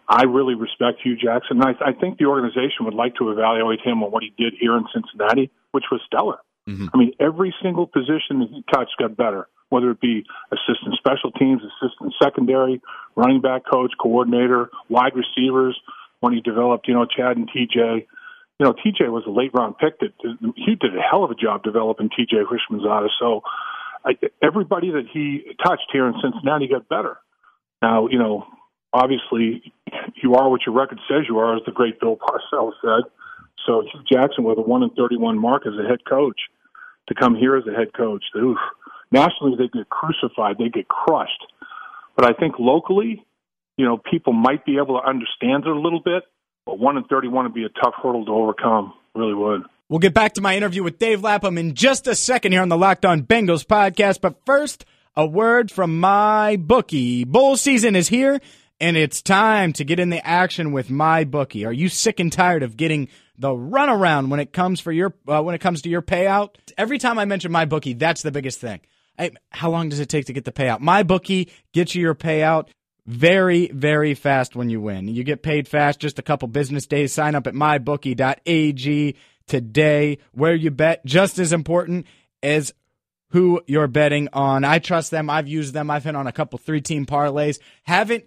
I 0.07 0.23
really 0.23 0.55
respect 0.55 1.01
Hue 1.01 1.15
Jackson. 1.15 1.61
I, 1.61 1.71
I 1.83 1.93
think 1.93 2.17
the 2.17 2.25
organization 2.25 2.85
would 2.85 2.93
like 2.93 3.15
to 3.15 3.31
evaluate 3.31 3.79
him 3.81 4.03
on 4.03 4.11
what 4.11 4.21
he 4.21 4.33
did 4.37 4.53
here 4.59 4.75
in 4.75 4.85
Cincinnati, 4.93 5.49
which 5.71 5.85
was 5.91 6.01
stellar. 6.05 6.39
Mm-hmm. 6.67 6.87
I 6.93 6.97
mean, 6.97 7.11
every 7.19 7.53
single 7.61 7.87
position 7.87 8.39
that 8.39 8.49
he 8.49 8.63
touched 8.71 8.95
got 8.99 9.15
better, 9.17 9.47
whether 9.69 9.91
it 9.91 10.01
be 10.01 10.25
assistant 10.51 10.95
special 10.97 11.31
teams, 11.31 11.61
assistant 11.61 12.13
secondary, 12.21 12.81
running 13.15 13.41
back 13.41 13.63
coach, 13.69 13.91
coordinator, 13.99 14.69
wide 14.89 15.13
receivers. 15.15 15.79
When 16.19 16.31
he 16.31 16.39
developed, 16.39 16.87
you 16.87 16.93
know, 16.93 17.05
Chad 17.05 17.35
and 17.35 17.49
TJ, 17.51 18.05
you 18.59 18.65
know, 18.65 18.73
TJ 18.73 19.11
was 19.11 19.23
a 19.27 19.31
late 19.31 19.51
round 19.53 19.77
pick 19.77 19.99
that 19.99 20.13
he 20.55 20.75
did 20.75 20.95
a 20.95 21.01
hell 21.01 21.23
of 21.23 21.31
a 21.31 21.35
job 21.35 21.63
developing 21.63 22.09
TJ 22.09 22.43
Houshmandzadeh. 22.45 23.09
So 23.19 23.41
I, 24.05 24.13
everybody 24.41 24.91
that 24.91 25.05
he 25.11 25.43
touched 25.65 25.89
here 25.91 26.07
in 26.07 26.13
Cincinnati 26.21 26.67
got 26.67 26.87
better. 26.87 27.17
Now, 27.81 28.07
you 28.07 28.19
know, 28.19 28.45
obviously 28.93 29.73
you 30.21 30.35
are 30.35 30.49
what 30.49 30.61
your 30.65 30.75
record 30.75 30.99
says 31.09 31.25
you 31.27 31.39
are, 31.39 31.55
as 31.55 31.63
the 31.65 31.71
great 31.71 31.99
Bill 31.99 32.17
Parcells 32.17 32.73
said. 32.81 33.09
So 33.65 33.81
Hue 33.91 34.03
Jackson 34.11 34.43
with 34.43 34.57
a 34.57 34.61
one 34.61 34.83
in 34.83 34.89
thirty-one 34.91 35.39
mark 35.39 35.63
as 35.65 35.73
a 35.73 35.87
head 35.87 36.05
coach 36.07 36.39
to 37.07 37.15
come 37.15 37.35
here 37.35 37.57
as 37.57 37.63
a 37.67 37.75
head 37.75 37.93
coach, 37.93 38.23
oof, 38.37 38.57
nationally 39.11 39.55
they 39.57 39.67
get 39.67 39.89
crucified, 39.89 40.57
they 40.57 40.69
get 40.69 40.87
crushed. 40.87 41.45
But 42.15 42.25
I 42.25 42.33
think 42.33 42.55
locally, 42.59 43.25
you 43.77 43.85
know, 43.85 43.97
people 43.97 44.33
might 44.33 44.65
be 44.65 44.77
able 44.77 44.99
to 44.99 45.07
understand 45.07 45.65
it 45.65 45.71
a 45.71 45.79
little 45.79 46.01
bit 46.01 46.23
but 46.65 46.79
one 46.79 46.97
in 46.97 47.03
thirty-one 47.03 47.45
would 47.45 47.53
be 47.53 47.65
a 47.65 47.69
tough 47.69 47.93
hurdle 48.01 48.25
to 48.25 48.31
overcome. 48.31 48.93
Really 49.15 49.33
would. 49.33 49.63
We'll 49.89 49.99
get 49.99 50.13
back 50.13 50.33
to 50.33 50.41
my 50.41 50.55
interview 50.55 50.81
with 50.81 50.97
Dave 50.97 51.21
Lapham 51.21 51.57
in 51.57 51.75
just 51.75 52.07
a 52.07 52.15
second 52.15 52.51
here 52.51 52.61
on 52.61 52.69
the 52.69 52.77
Locked 52.77 53.05
On 53.05 53.21
Bengals 53.21 53.65
podcast. 53.65 54.21
But 54.21 54.43
first, 54.45 54.85
a 55.15 55.25
word 55.25 55.69
from 55.69 55.99
my 55.99 56.55
bookie. 56.55 57.25
Bowl 57.25 57.57
season 57.57 57.95
is 57.95 58.07
here, 58.07 58.39
and 58.79 58.97
it's 58.97 59.21
time 59.21 59.71
to 59.73 59.83
get 59.83 59.99
in 59.99 60.09
the 60.09 60.25
action 60.25 60.71
with 60.71 60.89
my 60.89 61.23
bookie. 61.25 61.65
Are 61.65 61.73
you 61.73 61.89
sick 61.89 62.19
and 62.19 62.31
tired 62.31 62.63
of 62.63 62.75
getting 62.77 63.07
the 63.37 63.49
runaround 63.49 64.29
when 64.29 64.39
it 64.39 64.53
comes 64.53 64.79
for 64.79 64.91
your 64.91 65.13
uh, 65.27 65.43
when 65.43 65.53
it 65.53 65.61
comes 65.61 65.83
to 65.83 65.89
your 65.89 66.01
payout? 66.01 66.55
Every 66.77 66.97
time 66.97 67.19
I 67.19 67.25
mention 67.25 67.51
my 67.51 67.65
bookie, 67.65 67.93
that's 67.93 68.23
the 68.23 68.31
biggest 68.31 68.59
thing. 68.59 68.79
How 69.51 69.69
long 69.69 69.89
does 69.89 69.99
it 69.99 70.09
take 70.09 70.25
to 70.25 70.33
get 70.33 70.43
the 70.43 70.51
payout? 70.51 70.79
My 70.79 71.03
bookie 71.03 71.51
gets 71.71 71.93
you 71.93 72.01
your 72.01 72.15
payout 72.15 72.69
very, 73.05 73.67
very 73.67 74.13
fast 74.13 74.55
when 74.55 74.69
you 74.69 74.79
win. 74.79 75.07
You 75.07 75.23
get 75.23 75.43
paid 75.43 75.67
fast, 75.67 75.99
just 75.99 76.19
a 76.19 76.23
couple 76.23 76.47
business 76.47 76.85
days. 76.85 77.13
Sign 77.13 77.35
up 77.35 77.47
at 77.47 77.53
mybookie.ag 77.53 79.15
today. 79.47 80.17
Where 80.31 80.55
you 80.55 80.71
bet, 80.71 81.05
just 81.05 81.39
as 81.39 81.53
important 81.53 82.05
as 82.41 82.73
who 83.29 83.61
you're 83.65 83.87
betting 83.87 84.29
on. 84.31 84.63
I 84.63 84.79
trust 84.79 85.11
them. 85.11 85.29
I've 85.29 85.47
used 85.47 85.73
them. 85.73 85.89
I've 85.89 86.03
been 86.03 86.15
on 86.15 86.27
a 86.27 86.31
couple 86.31 86.59
three 86.59 86.81
team 86.81 87.05
parlays. 87.05 87.59
Haven't 87.83 88.25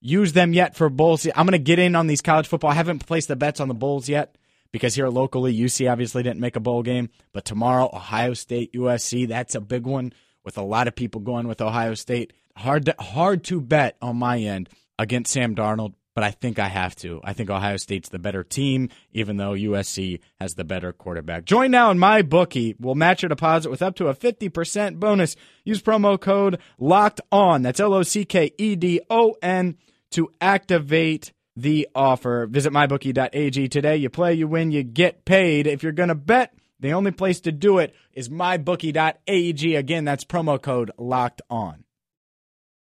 used 0.00 0.34
them 0.34 0.52
yet 0.52 0.74
for 0.74 0.88
bowls. 0.88 1.26
I'm 1.26 1.46
going 1.46 1.52
to 1.52 1.58
get 1.58 1.78
in 1.78 1.94
on 1.94 2.06
these 2.06 2.22
college 2.22 2.48
football. 2.48 2.70
I 2.70 2.74
haven't 2.74 3.06
placed 3.06 3.28
the 3.28 3.36
bets 3.36 3.60
on 3.60 3.68
the 3.68 3.74
bowls 3.74 4.08
yet 4.08 4.36
because 4.72 4.94
here 4.94 5.08
locally, 5.08 5.56
UC 5.56 5.90
obviously 5.90 6.22
didn't 6.22 6.40
make 6.40 6.56
a 6.56 6.60
bowl 6.60 6.82
game. 6.82 7.10
But 7.32 7.44
tomorrow, 7.44 7.90
Ohio 7.92 8.32
State, 8.32 8.72
USC, 8.72 9.28
that's 9.28 9.54
a 9.54 9.60
big 9.60 9.86
one 9.86 10.12
with 10.42 10.58
a 10.58 10.62
lot 10.62 10.88
of 10.88 10.96
people 10.96 11.20
going 11.20 11.46
with 11.46 11.60
Ohio 11.60 11.94
State. 11.94 12.32
Hard 12.56 12.86
to, 12.86 12.94
hard 12.98 13.44
to 13.44 13.60
bet 13.60 13.96
on 14.00 14.16
my 14.16 14.38
end 14.38 14.68
against 14.98 15.32
Sam 15.32 15.54
Darnold, 15.54 15.94
but 16.14 16.22
I 16.22 16.30
think 16.30 16.58
I 16.58 16.68
have 16.68 16.94
to. 16.96 17.20
I 17.24 17.32
think 17.32 17.50
Ohio 17.50 17.76
State's 17.76 18.08
the 18.08 18.18
better 18.18 18.44
team, 18.44 18.90
even 19.12 19.36
though 19.36 19.52
USC 19.52 20.20
has 20.40 20.54
the 20.54 20.64
better 20.64 20.92
quarterback. 20.92 21.44
Join 21.44 21.72
now 21.72 21.90
in 21.90 21.98
my 21.98 22.22
bookie. 22.22 22.76
We'll 22.78 22.94
match 22.94 23.22
your 23.22 23.28
deposit 23.28 23.70
with 23.70 23.82
up 23.82 23.96
to 23.96 24.08
a 24.08 24.14
50% 24.14 25.00
bonus. 25.00 25.34
Use 25.64 25.82
promo 25.82 26.20
code 26.20 26.60
LOCKED 26.78 27.20
ON. 27.32 27.62
That's 27.62 27.80
L 27.80 27.92
O 27.92 28.02
C 28.02 28.24
K 28.24 28.52
E 28.56 28.76
D 28.76 29.00
O 29.10 29.34
N 29.42 29.76
to 30.12 30.30
activate 30.40 31.32
the 31.56 31.88
offer. 31.94 32.46
Visit 32.46 32.72
mybookie.ag 32.72 33.68
today. 33.68 33.96
You 33.96 34.10
play, 34.10 34.34
you 34.34 34.46
win, 34.46 34.70
you 34.70 34.82
get 34.82 35.24
paid. 35.24 35.66
If 35.66 35.82
you're 35.82 35.92
going 35.92 36.08
to 36.08 36.14
bet, 36.14 36.54
the 36.80 36.92
only 36.92 37.10
place 37.10 37.40
to 37.42 37.52
do 37.52 37.78
it 37.78 37.94
is 38.12 38.28
mybookie.ag. 38.28 39.74
Again, 39.74 40.04
that's 40.04 40.24
promo 40.24 40.60
code 40.60 40.90
locked 40.98 41.42
on. 41.50 41.83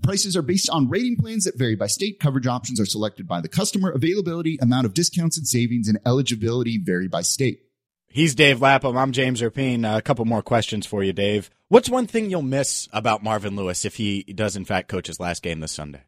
Prices 0.00 0.36
are 0.36 0.42
based 0.42 0.70
on 0.70 0.88
rating 0.88 1.16
plans 1.16 1.44
that 1.44 1.58
vary 1.58 1.76
by 1.76 1.86
state. 1.86 2.18
Coverage 2.18 2.46
options 2.46 2.80
are 2.80 2.86
selected 2.86 3.28
by 3.28 3.40
the 3.40 3.48
customer. 3.48 3.90
Availability, 3.90 4.58
amount 4.60 4.86
of 4.86 4.94
discounts 4.94 5.36
and 5.36 5.46
savings, 5.46 5.88
and 5.88 5.98
eligibility 6.06 6.78
vary 6.78 7.08
by 7.08 7.20
state. 7.22 7.60
He's 8.08 8.34
Dave 8.34 8.60
Lapham. 8.60 8.96
I'm 8.96 9.12
James 9.12 9.40
Rapien. 9.40 9.90
Uh, 9.90 9.96
a 9.96 10.02
couple 10.02 10.24
more 10.24 10.42
questions 10.42 10.86
for 10.86 11.02
you, 11.02 11.12
Dave. 11.12 11.50
What's 11.68 11.88
one 11.88 12.06
thing 12.06 12.30
you'll 12.30 12.42
miss 12.42 12.88
about 12.92 13.22
Marvin 13.22 13.56
Lewis 13.56 13.84
if 13.84 13.96
he 13.96 14.22
does, 14.22 14.56
in 14.56 14.64
fact, 14.64 14.88
coach 14.88 15.06
his 15.06 15.20
last 15.20 15.42
game 15.42 15.60
this 15.60 15.72
Sunday? 15.72 16.02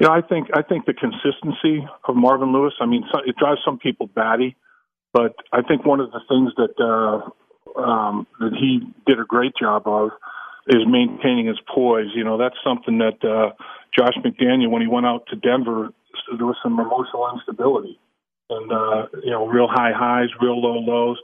Yeah, 0.00 0.10
I 0.10 0.20
think 0.20 0.48
I 0.54 0.62
think 0.62 0.86
the 0.86 0.94
consistency 0.94 1.86
of 2.08 2.16
Marvin 2.16 2.52
Lewis. 2.52 2.72
I 2.80 2.86
mean, 2.86 3.04
it 3.26 3.36
drives 3.36 3.60
some 3.64 3.78
people 3.78 4.06
batty, 4.06 4.56
but 5.12 5.34
I 5.52 5.62
think 5.62 5.84
one 5.84 6.00
of 6.00 6.12
the 6.12 6.20
things 6.28 6.52
that 6.56 6.74
uh, 6.80 7.80
um, 7.80 8.26
that 8.40 8.52
he 8.54 8.80
did 9.06 9.18
a 9.18 9.24
great 9.24 9.52
job 9.60 9.82
of 9.86 10.10
is 10.68 10.86
maintaining 10.86 11.46
his 11.46 11.58
poise. 11.74 12.08
You 12.14 12.24
know, 12.24 12.38
that's 12.38 12.56
something 12.64 12.98
that 12.98 13.22
uh, 13.24 13.52
Josh 13.96 14.14
McDaniel, 14.24 14.70
when 14.70 14.82
he 14.82 14.88
went 14.88 15.06
out 15.06 15.26
to 15.28 15.36
Denver, 15.36 15.90
there 16.36 16.46
was 16.46 16.56
some 16.62 16.78
emotional 16.78 17.28
instability 17.34 17.98
and 18.50 18.72
uh, 18.72 19.06
you 19.22 19.30
know, 19.30 19.46
real 19.46 19.68
high 19.68 19.92
highs, 19.94 20.28
real 20.40 20.60
low 20.60 20.78
lows. 20.78 21.18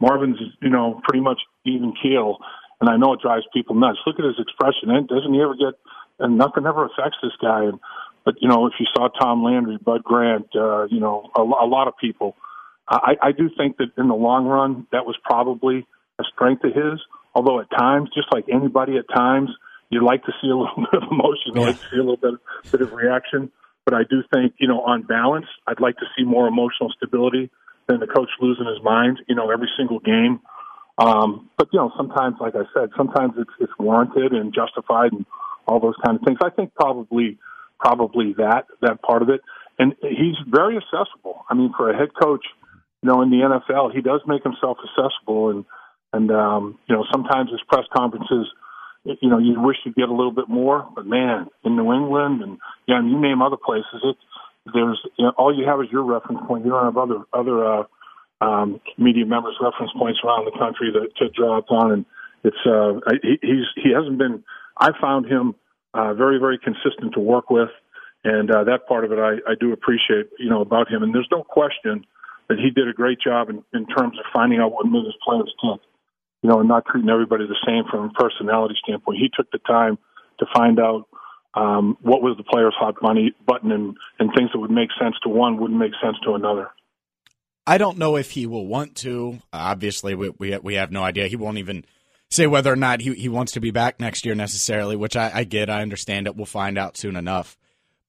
Marvin's, 0.00 0.38
you 0.62 0.70
know, 0.70 1.00
pretty 1.04 1.22
much 1.22 1.38
even 1.64 1.92
keel, 2.02 2.38
and 2.80 2.88
I 2.88 2.96
know 2.96 3.12
it 3.12 3.20
drives 3.20 3.44
people 3.52 3.74
nuts. 3.74 3.98
Look 4.06 4.18
at 4.18 4.24
his 4.24 4.38
expression. 4.38 4.88
Doesn't 5.06 5.32
he 5.32 5.40
ever 5.42 5.54
get? 5.54 5.78
And 6.18 6.38
nothing 6.38 6.66
ever 6.66 6.86
affects 6.86 7.18
this 7.22 7.32
guy. 7.40 7.64
And 7.64 7.78
but 8.24 8.34
you 8.40 8.48
know, 8.48 8.66
if 8.66 8.74
you 8.80 8.86
saw 8.94 9.08
Tom 9.08 9.44
Landry, 9.44 9.78
Bud 9.78 10.02
Grant, 10.02 10.48
uh, 10.54 10.84
you 10.84 11.00
know, 11.00 11.30
a, 11.36 11.40
a 11.42 11.68
lot 11.68 11.88
of 11.88 11.94
people, 12.00 12.36
I, 12.88 13.16
I 13.22 13.32
do 13.32 13.50
think 13.56 13.76
that 13.76 13.92
in 13.98 14.08
the 14.08 14.14
long 14.14 14.46
run, 14.46 14.86
that 14.92 15.04
was 15.04 15.16
probably 15.22 15.86
a 16.18 16.24
strength 16.32 16.64
of 16.64 16.74
his. 16.74 17.00
Although 17.34 17.60
at 17.60 17.70
times, 17.70 18.10
just 18.14 18.28
like 18.32 18.44
anybody, 18.52 18.96
at 18.96 19.08
times 19.14 19.50
you'd 19.88 20.04
like 20.04 20.24
to 20.24 20.32
see 20.40 20.48
a 20.48 20.56
little 20.56 20.86
bit 20.90 21.02
of 21.02 21.08
emotion, 21.10 21.54
you'd 21.54 21.62
like 21.62 21.80
to 21.80 21.88
see 21.90 21.96
a 21.96 22.04
little 22.04 22.16
bit, 22.16 22.34
bit 22.70 22.80
of 22.80 22.92
reaction. 22.92 23.50
But 23.84 23.94
I 23.94 24.02
do 24.08 24.22
think, 24.32 24.54
you 24.58 24.68
know, 24.68 24.80
on 24.82 25.02
balance, 25.02 25.46
I'd 25.66 25.80
like 25.80 25.96
to 25.96 26.06
see 26.16 26.24
more 26.24 26.46
emotional 26.46 26.92
stability 26.96 27.50
than 27.88 28.00
the 28.00 28.06
coach 28.06 28.28
losing 28.40 28.66
his 28.66 28.82
mind, 28.82 29.18
you 29.26 29.34
know, 29.34 29.50
every 29.50 29.68
single 29.76 29.98
game. 30.00 30.40
Um, 30.98 31.48
but 31.56 31.68
you 31.72 31.78
know, 31.78 31.90
sometimes, 31.96 32.36
like 32.40 32.54
I 32.54 32.64
said, 32.74 32.90
sometimes 32.96 33.32
it's 33.38 33.50
it's 33.58 33.72
warranted 33.78 34.32
and 34.32 34.54
justified 34.54 35.12
and 35.12 35.24
all 35.66 35.80
those 35.80 35.94
kind 36.04 36.18
of 36.18 36.24
things. 36.24 36.38
I 36.44 36.50
think 36.50 36.74
probably 36.74 37.38
probably 37.78 38.34
that 38.36 38.66
that 38.82 39.00
part 39.02 39.22
of 39.22 39.30
it. 39.30 39.40
And 39.78 39.94
he's 40.02 40.36
very 40.46 40.76
accessible. 40.76 41.46
I 41.48 41.54
mean, 41.54 41.72
for 41.74 41.90
a 41.90 41.96
head 41.96 42.10
coach, 42.20 42.44
you 43.02 43.08
know, 43.08 43.22
in 43.22 43.30
the 43.30 43.38
NFL, 43.38 43.94
he 43.94 44.02
does 44.02 44.20
make 44.26 44.42
himself 44.42 44.76
accessible 44.84 45.48
and 45.48 45.64
and 46.12 46.30
um, 46.30 46.78
you 46.86 46.94
know, 46.94 47.04
sometimes 47.12 47.50
his 47.50 47.60
press 47.68 47.84
conferences, 47.96 48.46
you 49.04 49.28
know, 49.30 49.38
you 49.38 49.60
wish 49.60 49.76
you'd 49.84 49.94
get 49.94 50.08
a 50.08 50.14
little 50.14 50.32
bit 50.32 50.48
more. 50.48 50.88
But 50.94 51.06
man, 51.06 51.46
in 51.64 51.76
New 51.76 51.92
England 51.92 52.42
and 52.42 52.58
yeah, 52.86 52.98
and 52.98 53.10
you 53.10 53.20
name 53.20 53.42
other 53.42 53.56
places, 53.56 54.02
it 54.02 54.16
there's 54.74 55.00
you 55.16 55.24
know, 55.24 55.32
all 55.38 55.56
you 55.56 55.66
have 55.66 55.80
is 55.80 55.86
your 55.90 56.02
reference 56.02 56.40
point. 56.46 56.64
You 56.64 56.72
don't 56.72 56.84
have 56.84 56.96
other 56.96 57.22
other 57.32 57.64
uh, 57.64 57.84
um, 58.40 58.80
media 58.98 59.24
members' 59.24 59.56
reference 59.60 59.92
points 59.96 60.20
around 60.24 60.46
the 60.46 60.58
country 60.58 60.92
to, 60.92 61.08
to 61.18 61.32
draw 61.32 61.58
upon. 61.58 61.92
And 61.92 62.04
it's 62.44 62.66
uh, 62.66 63.00
he, 63.22 63.38
he's 63.40 63.66
he 63.76 63.92
hasn't 63.94 64.18
been. 64.18 64.42
I 64.78 64.90
found 65.00 65.26
him 65.26 65.54
uh, 65.94 66.14
very 66.14 66.38
very 66.38 66.58
consistent 66.58 67.14
to 67.14 67.20
work 67.20 67.50
with, 67.50 67.70
and 68.24 68.50
uh, 68.50 68.64
that 68.64 68.86
part 68.88 69.04
of 69.04 69.12
it 69.12 69.18
I, 69.18 69.38
I 69.48 69.54
do 69.58 69.72
appreciate. 69.72 70.30
You 70.38 70.50
know 70.50 70.60
about 70.60 70.90
him, 70.90 71.02
and 71.02 71.14
there's 71.14 71.28
no 71.30 71.44
question 71.44 72.04
that 72.48 72.58
he 72.58 72.70
did 72.70 72.88
a 72.88 72.92
great 72.92 73.20
job 73.20 73.48
in, 73.48 73.62
in 73.72 73.86
terms 73.86 74.18
of 74.18 74.24
finding 74.32 74.58
out 74.58 74.72
what 74.72 74.84
made 74.84 75.04
his 75.04 75.14
players 75.24 75.54
tick 75.62 75.80
you 76.42 76.48
know, 76.50 76.60
and 76.60 76.68
not 76.68 76.84
treating 76.86 77.10
everybody 77.10 77.46
the 77.46 77.56
same 77.66 77.84
from 77.90 78.10
a 78.10 78.10
personality 78.10 78.74
standpoint. 78.82 79.18
He 79.18 79.30
took 79.34 79.50
the 79.50 79.58
time 79.58 79.98
to 80.38 80.46
find 80.54 80.80
out 80.80 81.06
um, 81.54 81.96
what 82.00 82.22
was 82.22 82.36
the 82.36 82.44
player's 82.44 82.74
hot 82.78 82.96
money 83.02 83.34
button 83.46 83.72
and, 83.72 83.96
and 84.18 84.30
things 84.34 84.50
that 84.52 84.58
would 84.58 84.70
make 84.70 84.90
sense 85.00 85.16
to 85.22 85.28
one 85.28 85.58
wouldn't 85.58 85.78
make 85.78 85.92
sense 86.02 86.16
to 86.24 86.34
another. 86.34 86.70
I 87.66 87.78
don't 87.78 87.98
know 87.98 88.16
if 88.16 88.30
he 88.30 88.46
will 88.46 88.66
want 88.66 88.96
to. 88.96 89.40
Obviously, 89.52 90.14
we, 90.14 90.30
we, 90.38 90.56
we 90.58 90.74
have 90.74 90.90
no 90.90 91.02
idea. 91.02 91.26
He 91.26 91.36
won't 91.36 91.58
even 91.58 91.84
say 92.30 92.46
whether 92.46 92.72
or 92.72 92.76
not 92.76 93.00
he, 93.00 93.14
he 93.14 93.28
wants 93.28 93.52
to 93.52 93.60
be 93.60 93.70
back 93.70 94.00
next 94.00 94.24
year 94.24 94.34
necessarily, 94.34 94.96
which 94.96 95.16
I, 95.16 95.30
I 95.34 95.44
get. 95.44 95.68
I 95.68 95.82
understand 95.82 96.26
it. 96.26 96.36
We'll 96.36 96.46
find 96.46 96.78
out 96.78 96.96
soon 96.96 97.16
enough. 97.16 97.58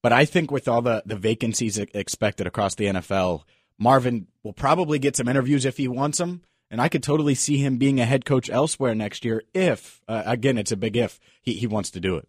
But 0.01 0.13
I 0.13 0.25
think 0.25 0.51
with 0.51 0.67
all 0.67 0.81
the, 0.81 1.03
the 1.05 1.15
vacancies 1.15 1.77
expected 1.77 2.47
across 2.47 2.75
the 2.75 2.85
NFL, 2.85 3.43
Marvin 3.77 4.27
will 4.43 4.53
probably 4.53 4.99
get 4.99 5.15
some 5.15 5.27
interviews 5.27 5.65
if 5.65 5.77
he 5.77 5.87
wants 5.87 6.17
them 6.17 6.41
and 6.71 6.81
I 6.81 6.87
could 6.87 7.03
totally 7.03 7.35
see 7.35 7.57
him 7.57 7.77
being 7.77 7.99
a 7.99 8.05
head 8.05 8.23
coach 8.25 8.49
elsewhere 8.49 8.95
next 8.95 9.25
year 9.25 9.43
if, 9.53 10.01
uh, 10.07 10.23
again, 10.25 10.57
it's 10.57 10.71
a 10.71 10.77
big 10.77 10.95
if, 10.95 11.19
he, 11.41 11.53
he 11.53 11.67
wants 11.67 11.91
to 11.91 11.99
do 11.99 12.15
it. 12.15 12.27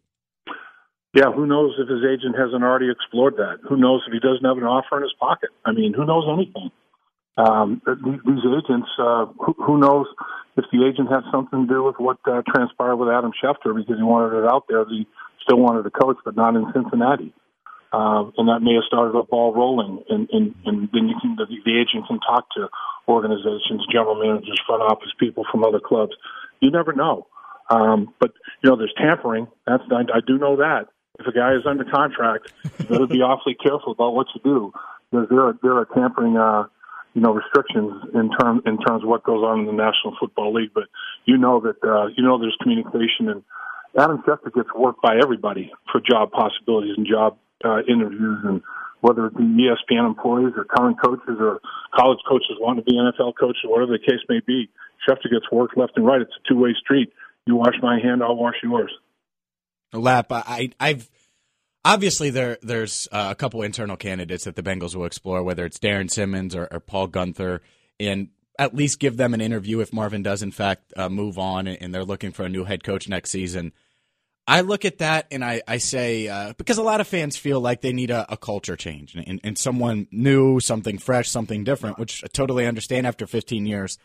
Yeah, 1.14 1.30
who 1.30 1.46
knows 1.46 1.74
if 1.78 1.88
his 1.88 2.00
agent 2.04 2.36
hasn't 2.36 2.62
already 2.62 2.90
explored 2.90 3.36
that? 3.36 3.58
Who 3.68 3.76
knows 3.76 4.02
if 4.06 4.12
he 4.12 4.18
doesn't 4.18 4.44
have 4.44 4.56
an 4.56 4.64
offer 4.64 4.96
in 4.96 5.02
his 5.02 5.12
pocket? 5.20 5.50
I 5.64 5.72
mean, 5.72 5.94
who 5.94 6.04
knows 6.04 6.24
anything? 6.26 6.70
Um, 7.36 7.80
these 7.86 8.44
agents, 8.44 8.88
uh, 8.98 9.26
who, 9.36 9.78
knows 9.78 10.06
if 10.56 10.64
the 10.72 10.84
agent 10.84 11.08
had 11.08 11.22
something 11.30 11.66
to 11.66 11.72
do 11.72 11.82
with 11.82 11.96
what 11.98 12.18
uh, 12.26 12.42
transpired 12.48 12.96
with 12.96 13.08
Adam 13.08 13.32
Schefter 13.32 13.74
because 13.76 13.96
he 13.96 14.02
wanted 14.02 14.36
it 14.38 14.50
out 14.50 14.64
there. 14.68 14.84
He 14.86 15.06
still 15.42 15.58
wanted 15.58 15.84
to 15.84 15.90
coach, 15.90 16.16
but 16.24 16.36
not 16.36 16.56
in 16.56 16.66
Cincinnati. 16.74 17.32
Uh, 17.92 18.24
and 18.38 18.48
that 18.48 18.60
may 18.60 18.72
have 18.74 18.84
started 18.86 19.16
a 19.16 19.22
ball 19.22 19.52
rolling, 19.52 20.02
and, 20.08 20.28
and, 20.32 20.54
and 20.64 20.88
then 20.94 21.08
you 21.08 21.16
can, 21.20 21.36
the, 21.36 21.44
the 21.44 21.78
agent 21.78 22.06
can 22.08 22.18
talk 22.20 22.48
to 22.56 22.68
organizations, 23.06 23.84
general 23.92 24.14
managers, 24.14 24.58
front 24.66 24.82
office 24.82 25.12
people 25.20 25.44
from 25.50 25.62
other 25.62 25.80
clubs. 25.80 26.12
You 26.60 26.70
never 26.70 26.94
know. 26.94 27.26
Um, 27.68 28.14
but 28.18 28.32
you 28.62 28.70
know, 28.70 28.76
there's 28.76 28.94
tampering. 28.96 29.46
That's 29.66 29.82
I, 29.90 30.02
I 30.16 30.20
do 30.26 30.38
know 30.38 30.56
that. 30.56 30.88
If 31.18 31.26
a 31.26 31.32
guy 31.32 31.54
is 31.54 31.66
under 31.66 31.84
contract, 31.84 32.52
you 32.78 32.86
better 32.86 33.06
be 33.06 33.20
awfully 33.22 33.54
careful 33.54 33.92
about 33.92 34.14
what 34.14 34.26
you 34.34 34.40
do. 34.42 34.72
Because 35.10 35.28
there 35.28 35.40
are 35.40 35.58
there 35.62 35.76
are 35.76 35.86
tampering 35.94 36.36
uh, 36.36 36.64
you 37.14 37.20
know 37.20 37.32
restrictions 37.32 37.92
in 38.14 38.30
terms 38.30 38.62
in 38.66 38.78
terms 38.78 39.02
of 39.02 39.08
what 39.08 39.22
goes 39.22 39.42
on 39.42 39.60
in 39.60 39.66
the 39.66 39.72
National 39.72 40.16
Football 40.18 40.54
League. 40.54 40.70
But 40.74 40.84
you 41.24 41.36
know 41.36 41.60
that 41.60 41.76
uh, 41.86 42.06
you 42.16 42.22
know 42.22 42.38
there's 42.38 42.56
communication, 42.62 43.28
and 43.28 43.42
Adam 43.98 44.22
Schefter 44.26 44.52
gets 44.52 44.72
worked 44.74 45.02
by 45.02 45.16
everybody 45.22 45.72
for 45.90 46.00
job 46.00 46.30
possibilities 46.32 46.94
and 46.96 47.06
job 47.06 47.36
uh, 47.64 47.80
interviews, 47.88 48.38
and 48.44 48.62
whether 49.00 49.26
it 49.26 49.36
be 49.36 49.42
ESPN 49.42 50.06
employees 50.06 50.52
or 50.56 50.64
current 50.64 50.96
coaches 51.04 51.36
or 51.40 51.60
college 51.94 52.18
coaches 52.28 52.56
wanting 52.60 52.84
to 52.84 52.90
be 52.90 52.96
NFL 52.96 53.34
coaches 53.38 53.60
whatever 53.64 53.92
the 53.92 53.98
case 53.98 54.20
may 54.28 54.40
be, 54.46 54.70
Schefter 55.06 55.30
gets 55.30 55.50
work 55.50 55.70
left 55.76 55.92
and 55.96 56.06
right. 56.06 56.20
It's 56.20 56.32
a 56.32 56.48
two 56.48 56.58
way 56.58 56.74
street. 56.80 57.12
You 57.46 57.56
wash 57.56 57.74
my 57.82 57.98
hand, 58.00 58.22
I'll 58.22 58.36
wash 58.36 58.54
yours. 58.62 58.92
Lap, 59.92 60.26
I, 60.30 60.70
I've 60.78 61.10
obviously 61.84 62.30
there 62.30 62.58
there's 62.62 63.08
uh, 63.12 63.28
a 63.30 63.34
couple 63.34 63.62
internal 63.62 63.96
candidates 63.96 64.44
that 64.44 64.56
the 64.56 64.62
Bengals 64.62 64.94
will 64.94 65.04
explore, 65.04 65.42
whether 65.42 65.64
it's 65.64 65.78
Darrin 65.78 66.08
Simmons 66.08 66.54
or, 66.54 66.68
or 66.70 66.80
Paul 66.80 67.08
Guenther, 67.08 67.60
and 67.98 68.28
at 68.58 68.74
least 68.74 69.00
give 69.00 69.16
them 69.16 69.34
an 69.34 69.40
interview 69.40 69.80
if 69.80 69.92
Marvin 69.92 70.22
does 70.22 70.42
in 70.42 70.52
fact 70.52 70.92
uh, 70.96 71.08
move 71.08 71.38
on 71.38 71.66
and 71.66 71.92
they're 71.92 72.04
looking 72.04 72.30
for 72.30 72.44
a 72.44 72.48
new 72.48 72.64
head 72.64 72.84
coach 72.84 73.08
next 73.08 73.30
season. 73.30 73.72
I 74.46 74.62
look 74.62 74.84
at 74.84 74.98
that 74.98 75.28
and 75.30 75.44
I, 75.44 75.62
I 75.68 75.78
say 75.78 76.26
uh, 76.26 76.52
because 76.54 76.78
a 76.78 76.82
lot 76.82 77.00
of 77.00 77.06
fans 77.06 77.36
feel 77.36 77.60
like 77.60 77.80
they 77.80 77.92
need 77.92 78.10
a, 78.10 78.30
a 78.32 78.36
culture 78.36 78.76
change 78.76 79.14
and, 79.14 79.40
and, 79.44 79.56
someone 79.56 80.08
new, 80.10 80.58
something 80.58 80.98
fresh, 80.98 81.30
something 81.30 81.62
different, 81.62 81.98
which 81.98 82.24
I 82.24 82.26
totally 82.26 82.66
understand 82.66 83.06
after 83.06 83.26
15 83.26 83.66
years. 83.66 83.98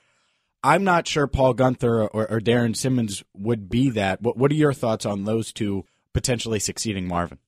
I'm 0.64 0.84
not 0.84 1.08
sure 1.08 1.28
Paul 1.28 1.56
Guenther 1.56 2.08
or, 2.14 2.30
or 2.30 2.40
Darrin 2.40 2.76
Simmons 2.76 3.24
would 3.36 3.70
be 3.70 3.90
that. 3.92 4.22
What, 4.22 4.38
what 4.38 4.52
are 4.52 4.56
your 4.56 4.74
thoughts 4.74 5.06
on 5.06 5.24
those 5.24 5.52
two 5.52 5.86
potentially 6.14 6.60
succeeding 6.60 7.08
Marvin? 7.08 7.40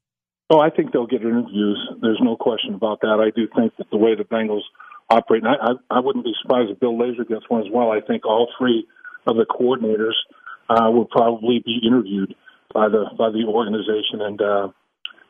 Oh, 0.50 0.60
I 0.60 0.72
think 0.72 0.92
they'll 0.92 1.06
get 1.06 1.22
interviews. 1.22 1.78
There's 2.02 2.20
no 2.22 2.36
question 2.36 2.74
about 2.74 3.02
that. 3.02 3.20
I 3.22 3.30
do 3.36 3.48
think 3.56 3.78
that 3.78 3.92
the 3.92 3.98
way 3.98 4.16
the 4.16 4.24
Bengals 4.24 4.62
operate, 5.10 5.44
and 5.44 5.52
I, 5.52 5.74
I, 5.74 5.98
I 5.98 6.00
wouldn't 6.00 6.26
be 6.26 6.34
surprised 6.42 6.72
if 6.72 6.80
Bill 6.80 6.94
Lazor 6.94 7.28
gets 7.28 7.48
one 7.50 7.62
as 7.62 7.72
well. 7.72 7.92
I 7.92 8.02
think 8.02 8.26
all 8.26 8.48
three 8.58 8.88
of 9.28 9.36
the 9.36 9.46
coordinators 9.46 10.18
uh, 10.70 10.90
will 10.90 11.06
probably 11.06 11.62
be 11.64 11.80
interviewed 11.86 12.34
by 12.74 12.90
the 12.90 13.06
by 13.18 13.30
the 13.30 13.46
organization, 13.48 14.22
and 14.22 14.42
uh, 14.42 14.68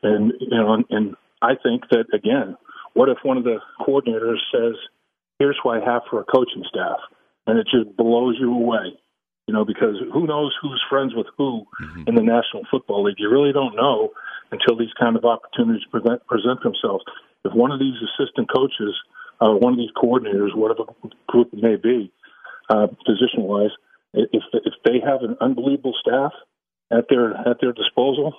and 0.03 0.33
you 0.39 0.49
know, 0.49 0.73
and, 0.73 0.85
and 0.89 1.15
I 1.41 1.55
think 1.61 1.89
that 1.91 2.05
again, 2.13 2.57
what 2.93 3.09
if 3.09 3.17
one 3.23 3.37
of 3.37 3.43
the 3.43 3.59
coordinators 3.81 4.39
says, 4.51 4.75
"Here's 5.39 5.59
what 5.63 5.81
I 5.81 5.85
have 5.85 6.03
for 6.09 6.19
a 6.19 6.25
coaching 6.25 6.63
staff," 6.67 6.99
and 7.47 7.59
it 7.59 7.67
just 7.71 7.95
blows 7.97 8.37
you 8.39 8.53
away 8.53 8.97
you 9.49 9.53
know, 9.53 9.65
because 9.65 9.97
who 10.13 10.27
knows 10.27 10.53
who's 10.61 10.79
friends 10.91 11.15
with 11.15 11.25
who 11.35 11.65
mm-hmm. 11.81 12.03
in 12.05 12.13
the 12.13 12.21
National 12.21 12.61
Football 12.69 13.05
League? 13.05 13.15
You 13.17 13.31
really 13.31 13.51
don't 13.51 13.75
know 13.75 14.11
until 14.51 14.77
these 14.77 14.93
kind 14.99 15.17
of 15.17 15.25
opportunities 15.25 15.81
present, 15.89 16.23
present 16.27 16.61
themselves. 16.61 17.03
If 17.43 17.55
one 17.55 17.71
of 17.71 17.79
these 17.79 17.95
assistant 17.97 18.47
coaches, 18.55 18.93
uh, 19.41 19.57
one 19.57 19.73
of 19.73 19.79
these 19.79 19.89
coordinators, 19.97 20.55
whatever 20.55 20.83
group 21.27 21.49
it 21.51 21.63
may 21.63 21.77
be, 21.77 22.13
uh, 22.69 22.93
position 23.09 23.41
wise, 23.49 23.73
if 24.13 24.43
if 24.53 24.73
they 24.85 25.01
have 25.03 25.23
an 25.23 25.35
unbelievable 25.41 25.95
staff 25.99 26.31
at 26.91 27.05
their 27.09 27.35
at 27.35 27.57
their 27.61 27.73
disposal, 27.73 28.33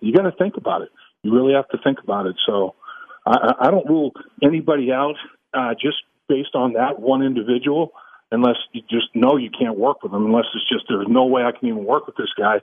you 0.00 0.12
got 0.12 0.22
to 0.22 0.32
think 0.32 0.56
about 0.56 0.82
it. 0.82 0.88
You 1.22 1.32
really 1.34 1.54
have 1.54 1.68
to 1.68 1.78
think 1.82 1.98
about 2.02 2.26
it. 2.26 2.36
So 2.46 2.74
I, 3.26 3.54
I 3.60 3.70
don't 3.70 3.88
rule 3.88 4.12
anybody 4.42 4.92
out 4.92 5.14
uh, 5.52 5.74
just 5.74 5.96
based 6.28 6.54
on 6.54 6.74
that 6.74 7.00
one 7.00 7.22
individual 7.22 7.92
unless 8.30 8.56
you 8.72 8.82
just 8.90 9.14
know 9.14 9.36
you 9.36 9.50
can't 9.50 9.78
work 9.78 10.02
with 10.02 10.12
them, 10.12 10.26
unless 10.26 10.46
it's 10.54 10.68
just 10.68 10.84
there's 10.88 11.06
no 11.08 11.26
way 11.26 11.42
I 11.42 11.52
can 11.58 11.68
even 11.68 11.84
work 11.84 12.06
with 12.06 12.16
this 12.16 12.30
guy. 12.36 12.56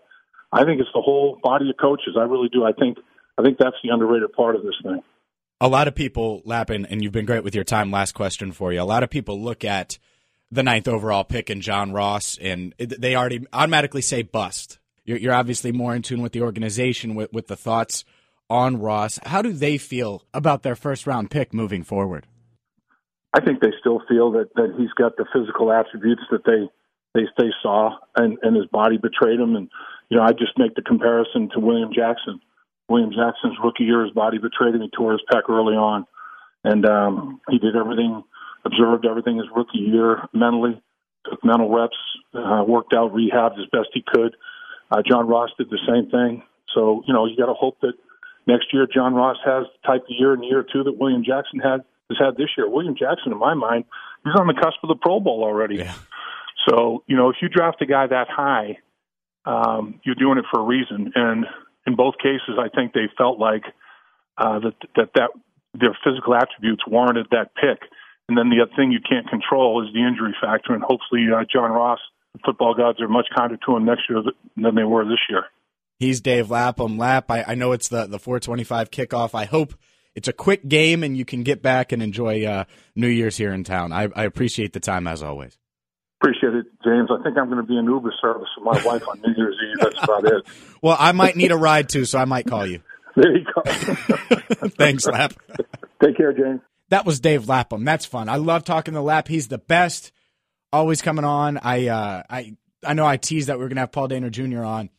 I 0.51 0.65
think 0.65 0.81
it's 0.81 0.89
the 0.93 1.01
whole 1.01 1.39
body 1.41 1.69
of 1.69 1.77
coaches. 1.77 2.17
I 2.17 2.23
really 2.23 2.49
do. 2.49 2.63
I 2.63 2.73
think 2.73 2.97
I 3.37 3.41
think 3.41 3.57
that's 3.57 3.77
the 3.83 3.89
underrated 3.89 4.33
part 4.33 4.55
of 4.55 4.63
this 4.63 4.75
thing. 4.83 5.01
A 5.61 5.67
lot 5.67 5.87
of 5.87 5.95
people, 5.95 6.41
Lapham, 6.43 6.85
and 6.89 7.03
you've 7.03 7.11
been 7.11 7.25
great 7.25 7.43
with 7.43 7.55
your 7.55 7.63
time. 7.63 7.91
Last 7.91 8.13
question 8.13 8.51
for 8.51 8.73
you. 8.73 8.81
A 8.81 8.83
lot 8.83 9.03
of 9.03 9.09
people 9.09 9.39
look 9.39 9.63
at 9.63 9.99
the 10.51 10.63
ninth 10.63 10.87
overall 10.87 11.23
pick 11.23 11.49
in 11.49 11.61
John 11.61 11.93
Ross, 11.93 12.37
and 12.39 12.73
they 12.77 13.15
already 13.15 13.45
automatically 13.53 14.01
say 14.01 14.21
bust. 14.21 14.79
You're, 15.05 15.17
you're 15.17 15.33
obviously 15.33 15.71
more 15.71 15.95
in 15.95 16.01
tune 16.01 16.21
with 16.21 16.33
the 16.33 16.41
organization, 16.41 17.15
with, 17.15 17.31
with 17.33 17.47
the 17.47 17.55
thoughts 17.55 18.03
on 18.49 18.79
Ross. 18.79 19.19
How 19.25 19.41
do 19.41 19.53
they 19.53 19.77
feel 19.77 20.23
about 20.33 20.63
their 20.63 20.75
first 20.75 21.07
round 21.07 21.31
pick 21.31 21.53
moving 21.53 21.83
forward? 21.83 22.27
I 23.33 23.39
think 23.39 23.61
they 23.61 23.71
still 23.79 24.01
feel 24.09 24.31
that 24.33 24.53
that 24.55 24.75
he's 24.77 24.91
got 24.91 25.15
the 25.15 25.25
physical 25.33 25.71
attributes 25.71 26.23
that 26.31 26.43
they 26.45 26.69
they 27.13 27.27
they 27.37 27.49
saw, 27.63 27.97
and 28.15 28.37
and 28.41 28.55
his 28.55 28.65
body 28.67 28.97
betrayed 28.97 29.39
him. 29.39 29.55
And 29.55 29.69
you 30.09 30.17
know, 30.17 30.23
I 30.23 30.31
just 30.31 30.57
make 30.57 30.75
the 30.75 30.81
comparison 30.81 31.49
to 31.53 31.59
William 31.59 31.91
Jackson. 31.93 32.41
William 32.89 33.11
Jackson's 33.11 33.57
rookie 33.63 33.85
year, 33.85 34.03
his 34.03 34.13
body 34.13 34.37
betrayed 34.37 34.75
him. 34.75 34.81
He 34.81 34.89
tore 34.89 35.13
his 35.13 35.21
pec 35.31 35.49
early 35.49 35.75
on, 35.75 36.05
and 36.65 36.85
um, 36.85 37.39
he 37.49 37.57
did 37.57 37.77
everything, 37.77 38.21
observed 38.65 39.05
everything 39.05 39.37
his 39.37 39.47
rookie 39.55 39.79
year 39.79 40.27
mentally, 40.33 40.81
took 41.29 41.43
mental 41.43 41.69
reps, 41.69 41.97
uh, 42.33 42.63
worked 42.67 42.93
out, 42.93 43.13
rehabbed 43.13 43.59
as 43.59 43.65
best 43.71 43.89
he 43.93 44.03
could. 44.05 44.35
Uh, 44.89 45.01
John 45.07 45.27
Ross 45.27 45.49
did 45.57 45.69
the 45.69 45.79
same 45.87 46.09
thing. 46.09 46.43
So 46.73 47.03
you 47.07 47.13
know, 47.13 47.25
you 47.25 47.35
got 47.37 47.47
to 47.47 47.53
hope 47.53 47.79
that 47.81 47.93
next 48.47 48.73
year 48.73 48.87
John 48.91 49.13
Ross 49.13 49.37
has 49.45 49.65
the 49.65 49.87
type 49.87 50.01
of 50.01 50.09
year 50.09 50.33
in 50.33 50.43
year 50.43 50.63
two 50.63 50.83
that 50.83 50.97
William 50.97 51.23
Jackson 51.23 51.59
had 51.59 51.81
has 52.09 52.17
had 52.19 52.37
this 52.37 52.49
year. 52.57 52.69
William 52.69 52.95
Jackson, 52.95 53.31
in 53.31 53.37
my 53.37 53.53
mind, 53.53 53.85
he's 54.23 54.35
on 54.35 54.47
the 54.47 54.53
cusp 54.53 54.77
of 54.83 54.89
the 54.89 54.95
Pro 54.95 55.19
Bowl 55.19 55.43
already. 55.43 55.77
Yeah. 55.77 55.93
So, 56.67 57.03
you 57.07 57.15
know, 57.15 57.29
if 57.29 57.37
you 57.41 57.49
draft 57.49 57.81
a 57.81 57.85
guy 57.85 58.07
that 58.07 58.27
high, 58.29 58.77
um, 59.45 59.99
you're 60.03 60.15
doing 60.15 60.37
it 60.37 60.45
for 60.51 60.59
a 60.59 60.63
reason. 60.63 61.11
And 61.15 61.45
in 61.87 61.95
both 61.95 62.15
cases, 62.17 62.59
I 62.59 62.69
think 62.69 62.93
they 62.93 63.09
felt 63.17 63.39
like 63.39 63.63
uh, 64.37 64.59
that, 64.59 64.73
that 64.95 65.09
that 65.15 65.29
their 65.73 65.97
physical 66.03 66.35
attributes 66.35 66.83
warranted 66.87 67.27
that 67.31 67.55
pick. 67.55 67.89
And 68.31 68.37
then 68.37 68.47
the 68.47 68.63
other 68.63 68.71
thing 68.77 68.93
you 68.93 69.03
can't 69.03 69.27
control 69.27 69.83
is 69.83 69.91
the 69.93 69.99
injury 69.99 70.31
factor. 70.39 70.71
And 70.73 70.81
hopefully, 70.81 71.27
uh, 71.27 71.43
John 71.51 71.71
Ross, 71.71 71.99
the 72.31 72.39
football 72.45 72.73
gods, 72.73 73.01
are 73.01 73.09
much 73.09 73.27
kinder 73.35 73.57
to 73.67 73.75
him 73.75 73.83
next 73.83 74.03
year 74.09 74.23
than 74.55 74.75
they 74.75 74.87
were 74.87 75.03
this 75.03 75.19
year. 75.29 75.43
He's 75.99 76.21
Dave 76.21 76.49
Lapham. 76.49 76.97
Lap, 76.97 77.29
I, 77.29 77.43
I 77.43 77.55
know 77.55 77.73
it's 77.73 77.89
the, 77.89 78.07
the 78.07 78.19
425 78.19 78.89
kickoff. 78.89 79.35
I 79.35 79.43
hope– 79.43 79.75
it's 80.15 80.27
a 80.27 80.33
quick 80.33 80.67
game 80.67 81.03
and 81.03 81.15
you 81.15 81.25
can 81.25 81.43
get 81.43 81.61
back 81.61 81.91
and 81.91 82.01
enjoy 82.01 82.45
uh, 82.45 82.65
New 82.95 83.07
Year's 83.07 83.37
here 83.37 83.53
in 83.53 83.63
town. 83.63 83.93
I, 83.93 84.09
I 84.15 84.25
appreciate 84.25 84.73
the 84.73 84.79
time 84.79 85.07
as 85.07 85.23
always. 85.23 85.57
Appreciate 86.21 86.53
it, 86.53 86.65
James. 86.83 87.09
I 87.09 87.23
think 87.23 87.37
I'm 87.37 87.49
going 87.49 87.61
to 87.61 87.67
be 87.67 87.77
an 87.77 87.85
Uber 87.85 88.13
service 88.21 88.49
with 88.57 88.65
my 88.65 88.83
wife 88.85 89.07
on 89.07 89.21
New 89.21 89.33
Year's 89.35 89.55
Eve. 89.55 89.77
That's 89.79 90.03
about 90.03 90.25
it. 90.25 90.45
well, 90.81 90.97
I 90.99 91.13
might 91.13 91.35
need 91.35 91.51
a 91.51 91.57
ride 91.57 91.89
too, 91.89 92.05
so 92.05 92.19
I 92.19 92.25
might 92.25 92.45
call 92.47 92.65
you. 92.65 92.81
There 93.13 93.37
you 93.37 93.43
go. 93.43 93.61
Thanks, 94.69 95.05
Lap. 95.05 95.33
Take 96.01 96.15
care, 96.15 96.31
James. 96.31 96.61
That 96.91 97.05
was 97.05 97.19
Dave 97.19 97.49
Lapham. 97.49 97.83
That's 97.83 98.05
fun. 98.05 98.29
I 98.29 98.35
love 98.35 98.63
talking 98.63 98.93
to 98.93 99.01
Lap. 99.01 99.27
He's 99.27 99.47
the 99.47 99.57
best. 99.57 100.11
Always 100.71 101.01
coming 101.01 101.25
on. 101.25 101.57
I 101.57 101.87
uh, 101.87 102.23
I 102.29 102.55
I 102.85 102.93
know 102.93 103.05
I 103.05 103.17
teased 103.17 103.49
that 103.49 103.57
we 103.57 103.65
are 103.65 103.69
to 103.69 103.75
have 103.79 103.91
Paul 103.91 104.09
Dehner 104.09 104.31
Jr. 104.31 104.63
on, 104.63 104.89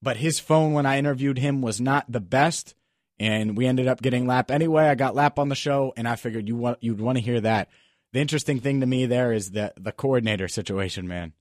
but 0.00 0.16
his 0.16 0.40
phone 0.40 0.72
when 0.72 0.86
I 0.86 0.98
interviewed 0.98 1.38
him 1.38 1.60
was 1.60 1.80
not 1.80 2.10
the 2.10 2.20
best 2.20 2.74
and 3.22 3.56
we 3.56 3.66
ended 3.66 3.86
up 3.86 4.02
getting 4.02 4.26
Lap 4.26 4.50
anyway. 4.50 4.88
I 4.88 4.96
got 4.96 5.14
Lap 5.14 5.38
on 5.38 5.48
the 5.48 5.54
show, 5.54 5.92
and 5.96 6.08
I 6.08 6.16
figured 6.16 6.48
you 6.48 6.56
want 6.56 6.78
you'd 6.80 7.00
want 7.00 7.18
to 7.18 7.24
hear 7.24 7.40
that. 7.40 7.68
The 8.12 8.20
interesting 8.20 8.58
thing 8.58 8.80
to 8.80 8.86
me 8.86 9.06
there 9.06 9.32
is 9.32 9.52
the 9.52 9.72
the 9.76 9.92
coordinator 9.92 10.48
situation, 10.48 11.06
man. 11.06 11.32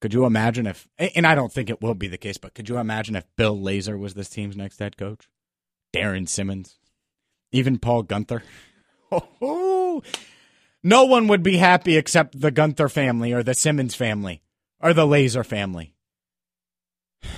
Could 0.00 0.12
you 0.12 0.26
imagine 0.26 0.66
if, 0.66 0.86
and 0.98 1.26
I 1.26 1.34
don't 1.34 1.52
think 1.52 1.70
it 1.70 1.80
will 1.80 1.94
be 1.94 2.08
the 2.08 2.18
case, 2.18 2.36
but 2.36 2.54
could 2.54 2.68
you 2.68 2.76
imagine 2.76 3.16
if 3.16 3.24
Bill 3.36 3.56
Lazor 3.56 3.98
was 3.98 4.14
this 4.14 4.28
team's 4.28 4.56
next 4.56 4.78
head 4.78 4.96
coach? 4.96 5.28
Darrin 5.92 6.26
Simmons, 6.26 6.76
even 7.52 7.78
Paul 7.78 8.04
Guenther. 8.04 8.42
No 9.10 11.04
one 11.04 11.26
would 11.28 11.42
be 11.42 11.56
happy 11.56 11.96
except 11.96 12.40
the 12.40 12.52
Guenther 12.52 12.90
family 12.90 13.32
or 13.32 13.42
the 13.42 13.54
Simmons 13.54 13.94
family 13.94 14.42
or 14.80 14.92
the 14.94 15.06
Lazor 15.06 15.44
family. 15.44 15.94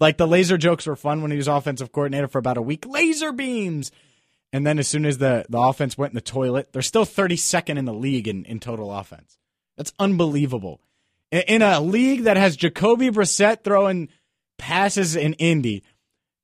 Like 0.00 0.16
the 0.16 0.26
laser 0.26 0.58
jokes 0.58 0.86
were 0.86 0.96
fun 0.96 1.22
when 1.22 1.30
he 1.30 1.36
was 1.36 1.46
offensive 1.46 1.92
coordinator 1.92 2.26
for 2.26 2.38
about 2.38 2.56
a 2.56 2.62
week. 2.62 2.84
Laser 2.84 3.30
beams. 3.30 3.92
And 4.52 4.66
then 4.66 4.78
as 4.78 4.88
soon 4.88 5.06
as 5.06 5.18
the, 5.18 5.46
the 5.48 5.58
offense 5.58 5.96
went 5.96 6.10
in 6.10 6.16
the 6.16 6.20
toilet, 6.20 6.72
they're 6.72 6.82
still 6.82 7.06
32nd 7.06 7.78
in 7.78 7.84
the 7.84 7.94
league 7.94 8.26
in, 8.26 8.44
in 8.44 8.58
total 8.58 8.92
offense. 8.92 9.38
That's 9.76 9.92
unbelievable. 9.98 10.80
In, 11.30 11.42
in 11.42 11.62
a 11.62 11.80
league 11.80 12.24
that 12.24 12.36
has 12.36 12.56
Jacoby 12.56 13.10
Brissett 13.10 13.62
throwing 13.62 14.08
passes 14.58 15.14
in 15.16 15.34
Indy, 15.34 15.84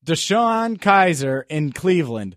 DeShone 0.04 0.78
Kizer 0.78 1.42
in 1.48 1.72
Cleveland, 1.72 2.36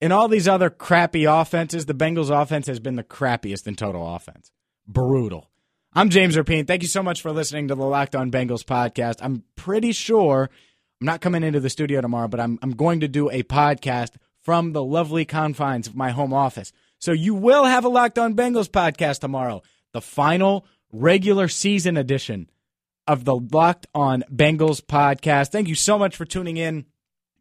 and 0.00 0.12
all 0.12 0.28
these 0.28 0.48
other 0.48 0.70
crappy 0.70 1.24
offenses, 1.24 1.86
the 1.86 1.94
Bengals 1.94 2.30
offense 2.30 2.66
has 2.66 2.80
been 2.80 2.96
the 2.96 3.04
crappiest 3.04 3.66
in 3.66 3.76
total 3.76 4.14
offense. 4.14 4.50
Brutal. 4.86 5.50
I'm 5.92 6.10
James 6.10 6.36
Rapien. 6.36 6.66
Thank 6.66 6.82
you 6.82 6.88
so 6.88 7.02
much 7.02 7.22
for 7.22 7.30
listening 7.30 7.68
to 7.68 7.74
the 7.74 7.84
Locked 7.84 8.16
On 8.16 8.30
Bengals 8.30 8.64
podcast. 8.64 9.16
I'm 9.20 9.44
pretty 9.54 9.92
sure 9.92 10.50
I'm 11.00 11.06
not 11.06 11.20
coming 11.20 11.44
into 11.44 11.60
the 11.60 11.70
studio 11.70 12.00
tomorrow, 12.00 12.28
but 12.28 12.40
I'm 12.40 12.58
I'm 12.62 12.72
going 12.72 13.00
to 13.00 13.08
do 13.08 13.30
a 13.30 13.42
podcast 13.44 14.10
from 14.42 14.72
the 14.72 14.82
lovely 14.82 15.24
confines 15.24 15.86
of 15.86 15.94
my 15.94 16.10
home 16.10 16.34
office. 16.34 16.72
So 16.98 17.12
you 17.12 17.34
will 17.34 17.64
have 17.64 17.84
a 17.84 17.88
Locked 17.88 18.18
On 18.18 18.34
Bengals 18.34 18.68
podcast 18.68 19.20
tomorrow, 19.20 19.62
the 19.92 20.00
final 20.00 20.66
regular 20.92 21.48
season 21.48 21.96
edition 21.96 22.50
of 23.06 23.24
the 23.24 23.36
Locked 23.36 23.86
On 23.94 24.24
Bengals 24.32 24.80
podcast. 24.80 25.50
Thank 25.50 25.68
you 25.68 25.74
so 25.74 25.98
much 25.98 26.16
for 26.16 26.24
tuning 26.24 26.56
in. 26.56 26.86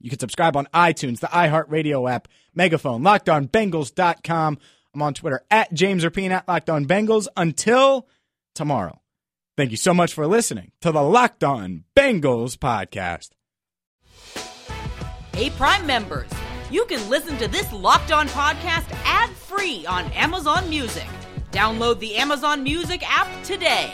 You 0.04 0.12
can 0.12 0.20
subscribe 0.20 0.56
on 0.56 0.68
iTunes, 0.74 1.20
the 1.22 1.28
iHeartRadio 1.28 2.12
app, 2.12 2.28
Megaphone, 2.54 3.02
LockedOnBengals.com 3.02 4.60
I'm 4.94 5.02
on 5.02 5.14
Twitter 5.14 5.42
at 5.50 5.74
James 5.74 6.04
Rapien 6.04 6.30
at 6.30 6.48
Locked 6.48 6.70
On 6.70 6.86
Bengals. 6.86 7.28
Until 7.36 8.08
tomorrow, 8.54 9.02
thank 9.58 9.72
you 9.72 9.78
so 9.78 9.94
much 9.94 10.14
for 10.14 10.28
listening 10.28 10.72
to 10.82 10.92
the 10.92 11.02
Locked 11.02 11.44
On 11.44 11.84
Bengals 11.96 12.58
podcast. 12.58 13.30
Hey, 15.36 15.50
Prime 15.52 15.88
members, 15.88 16.30
you 16.70 16.86
can 16.86 17.10
listen 17.10 17.38
to 17.38 17.48
this 17.48 17.72
Locked 17.74 18.12
On 18.12 18.28
podcast 18.30 18.86
ad 19.04 19.32
free 19.32 19.86
on 19.88 20.06
Amazon 20.12 20.70
Music. 20.70 21.08
Download 21.52 22.00
the 22.00 22.16
Amazon 22.16 22.62
Music 22.62 23.04
app 23.10 23.28
today. 23.44 23.94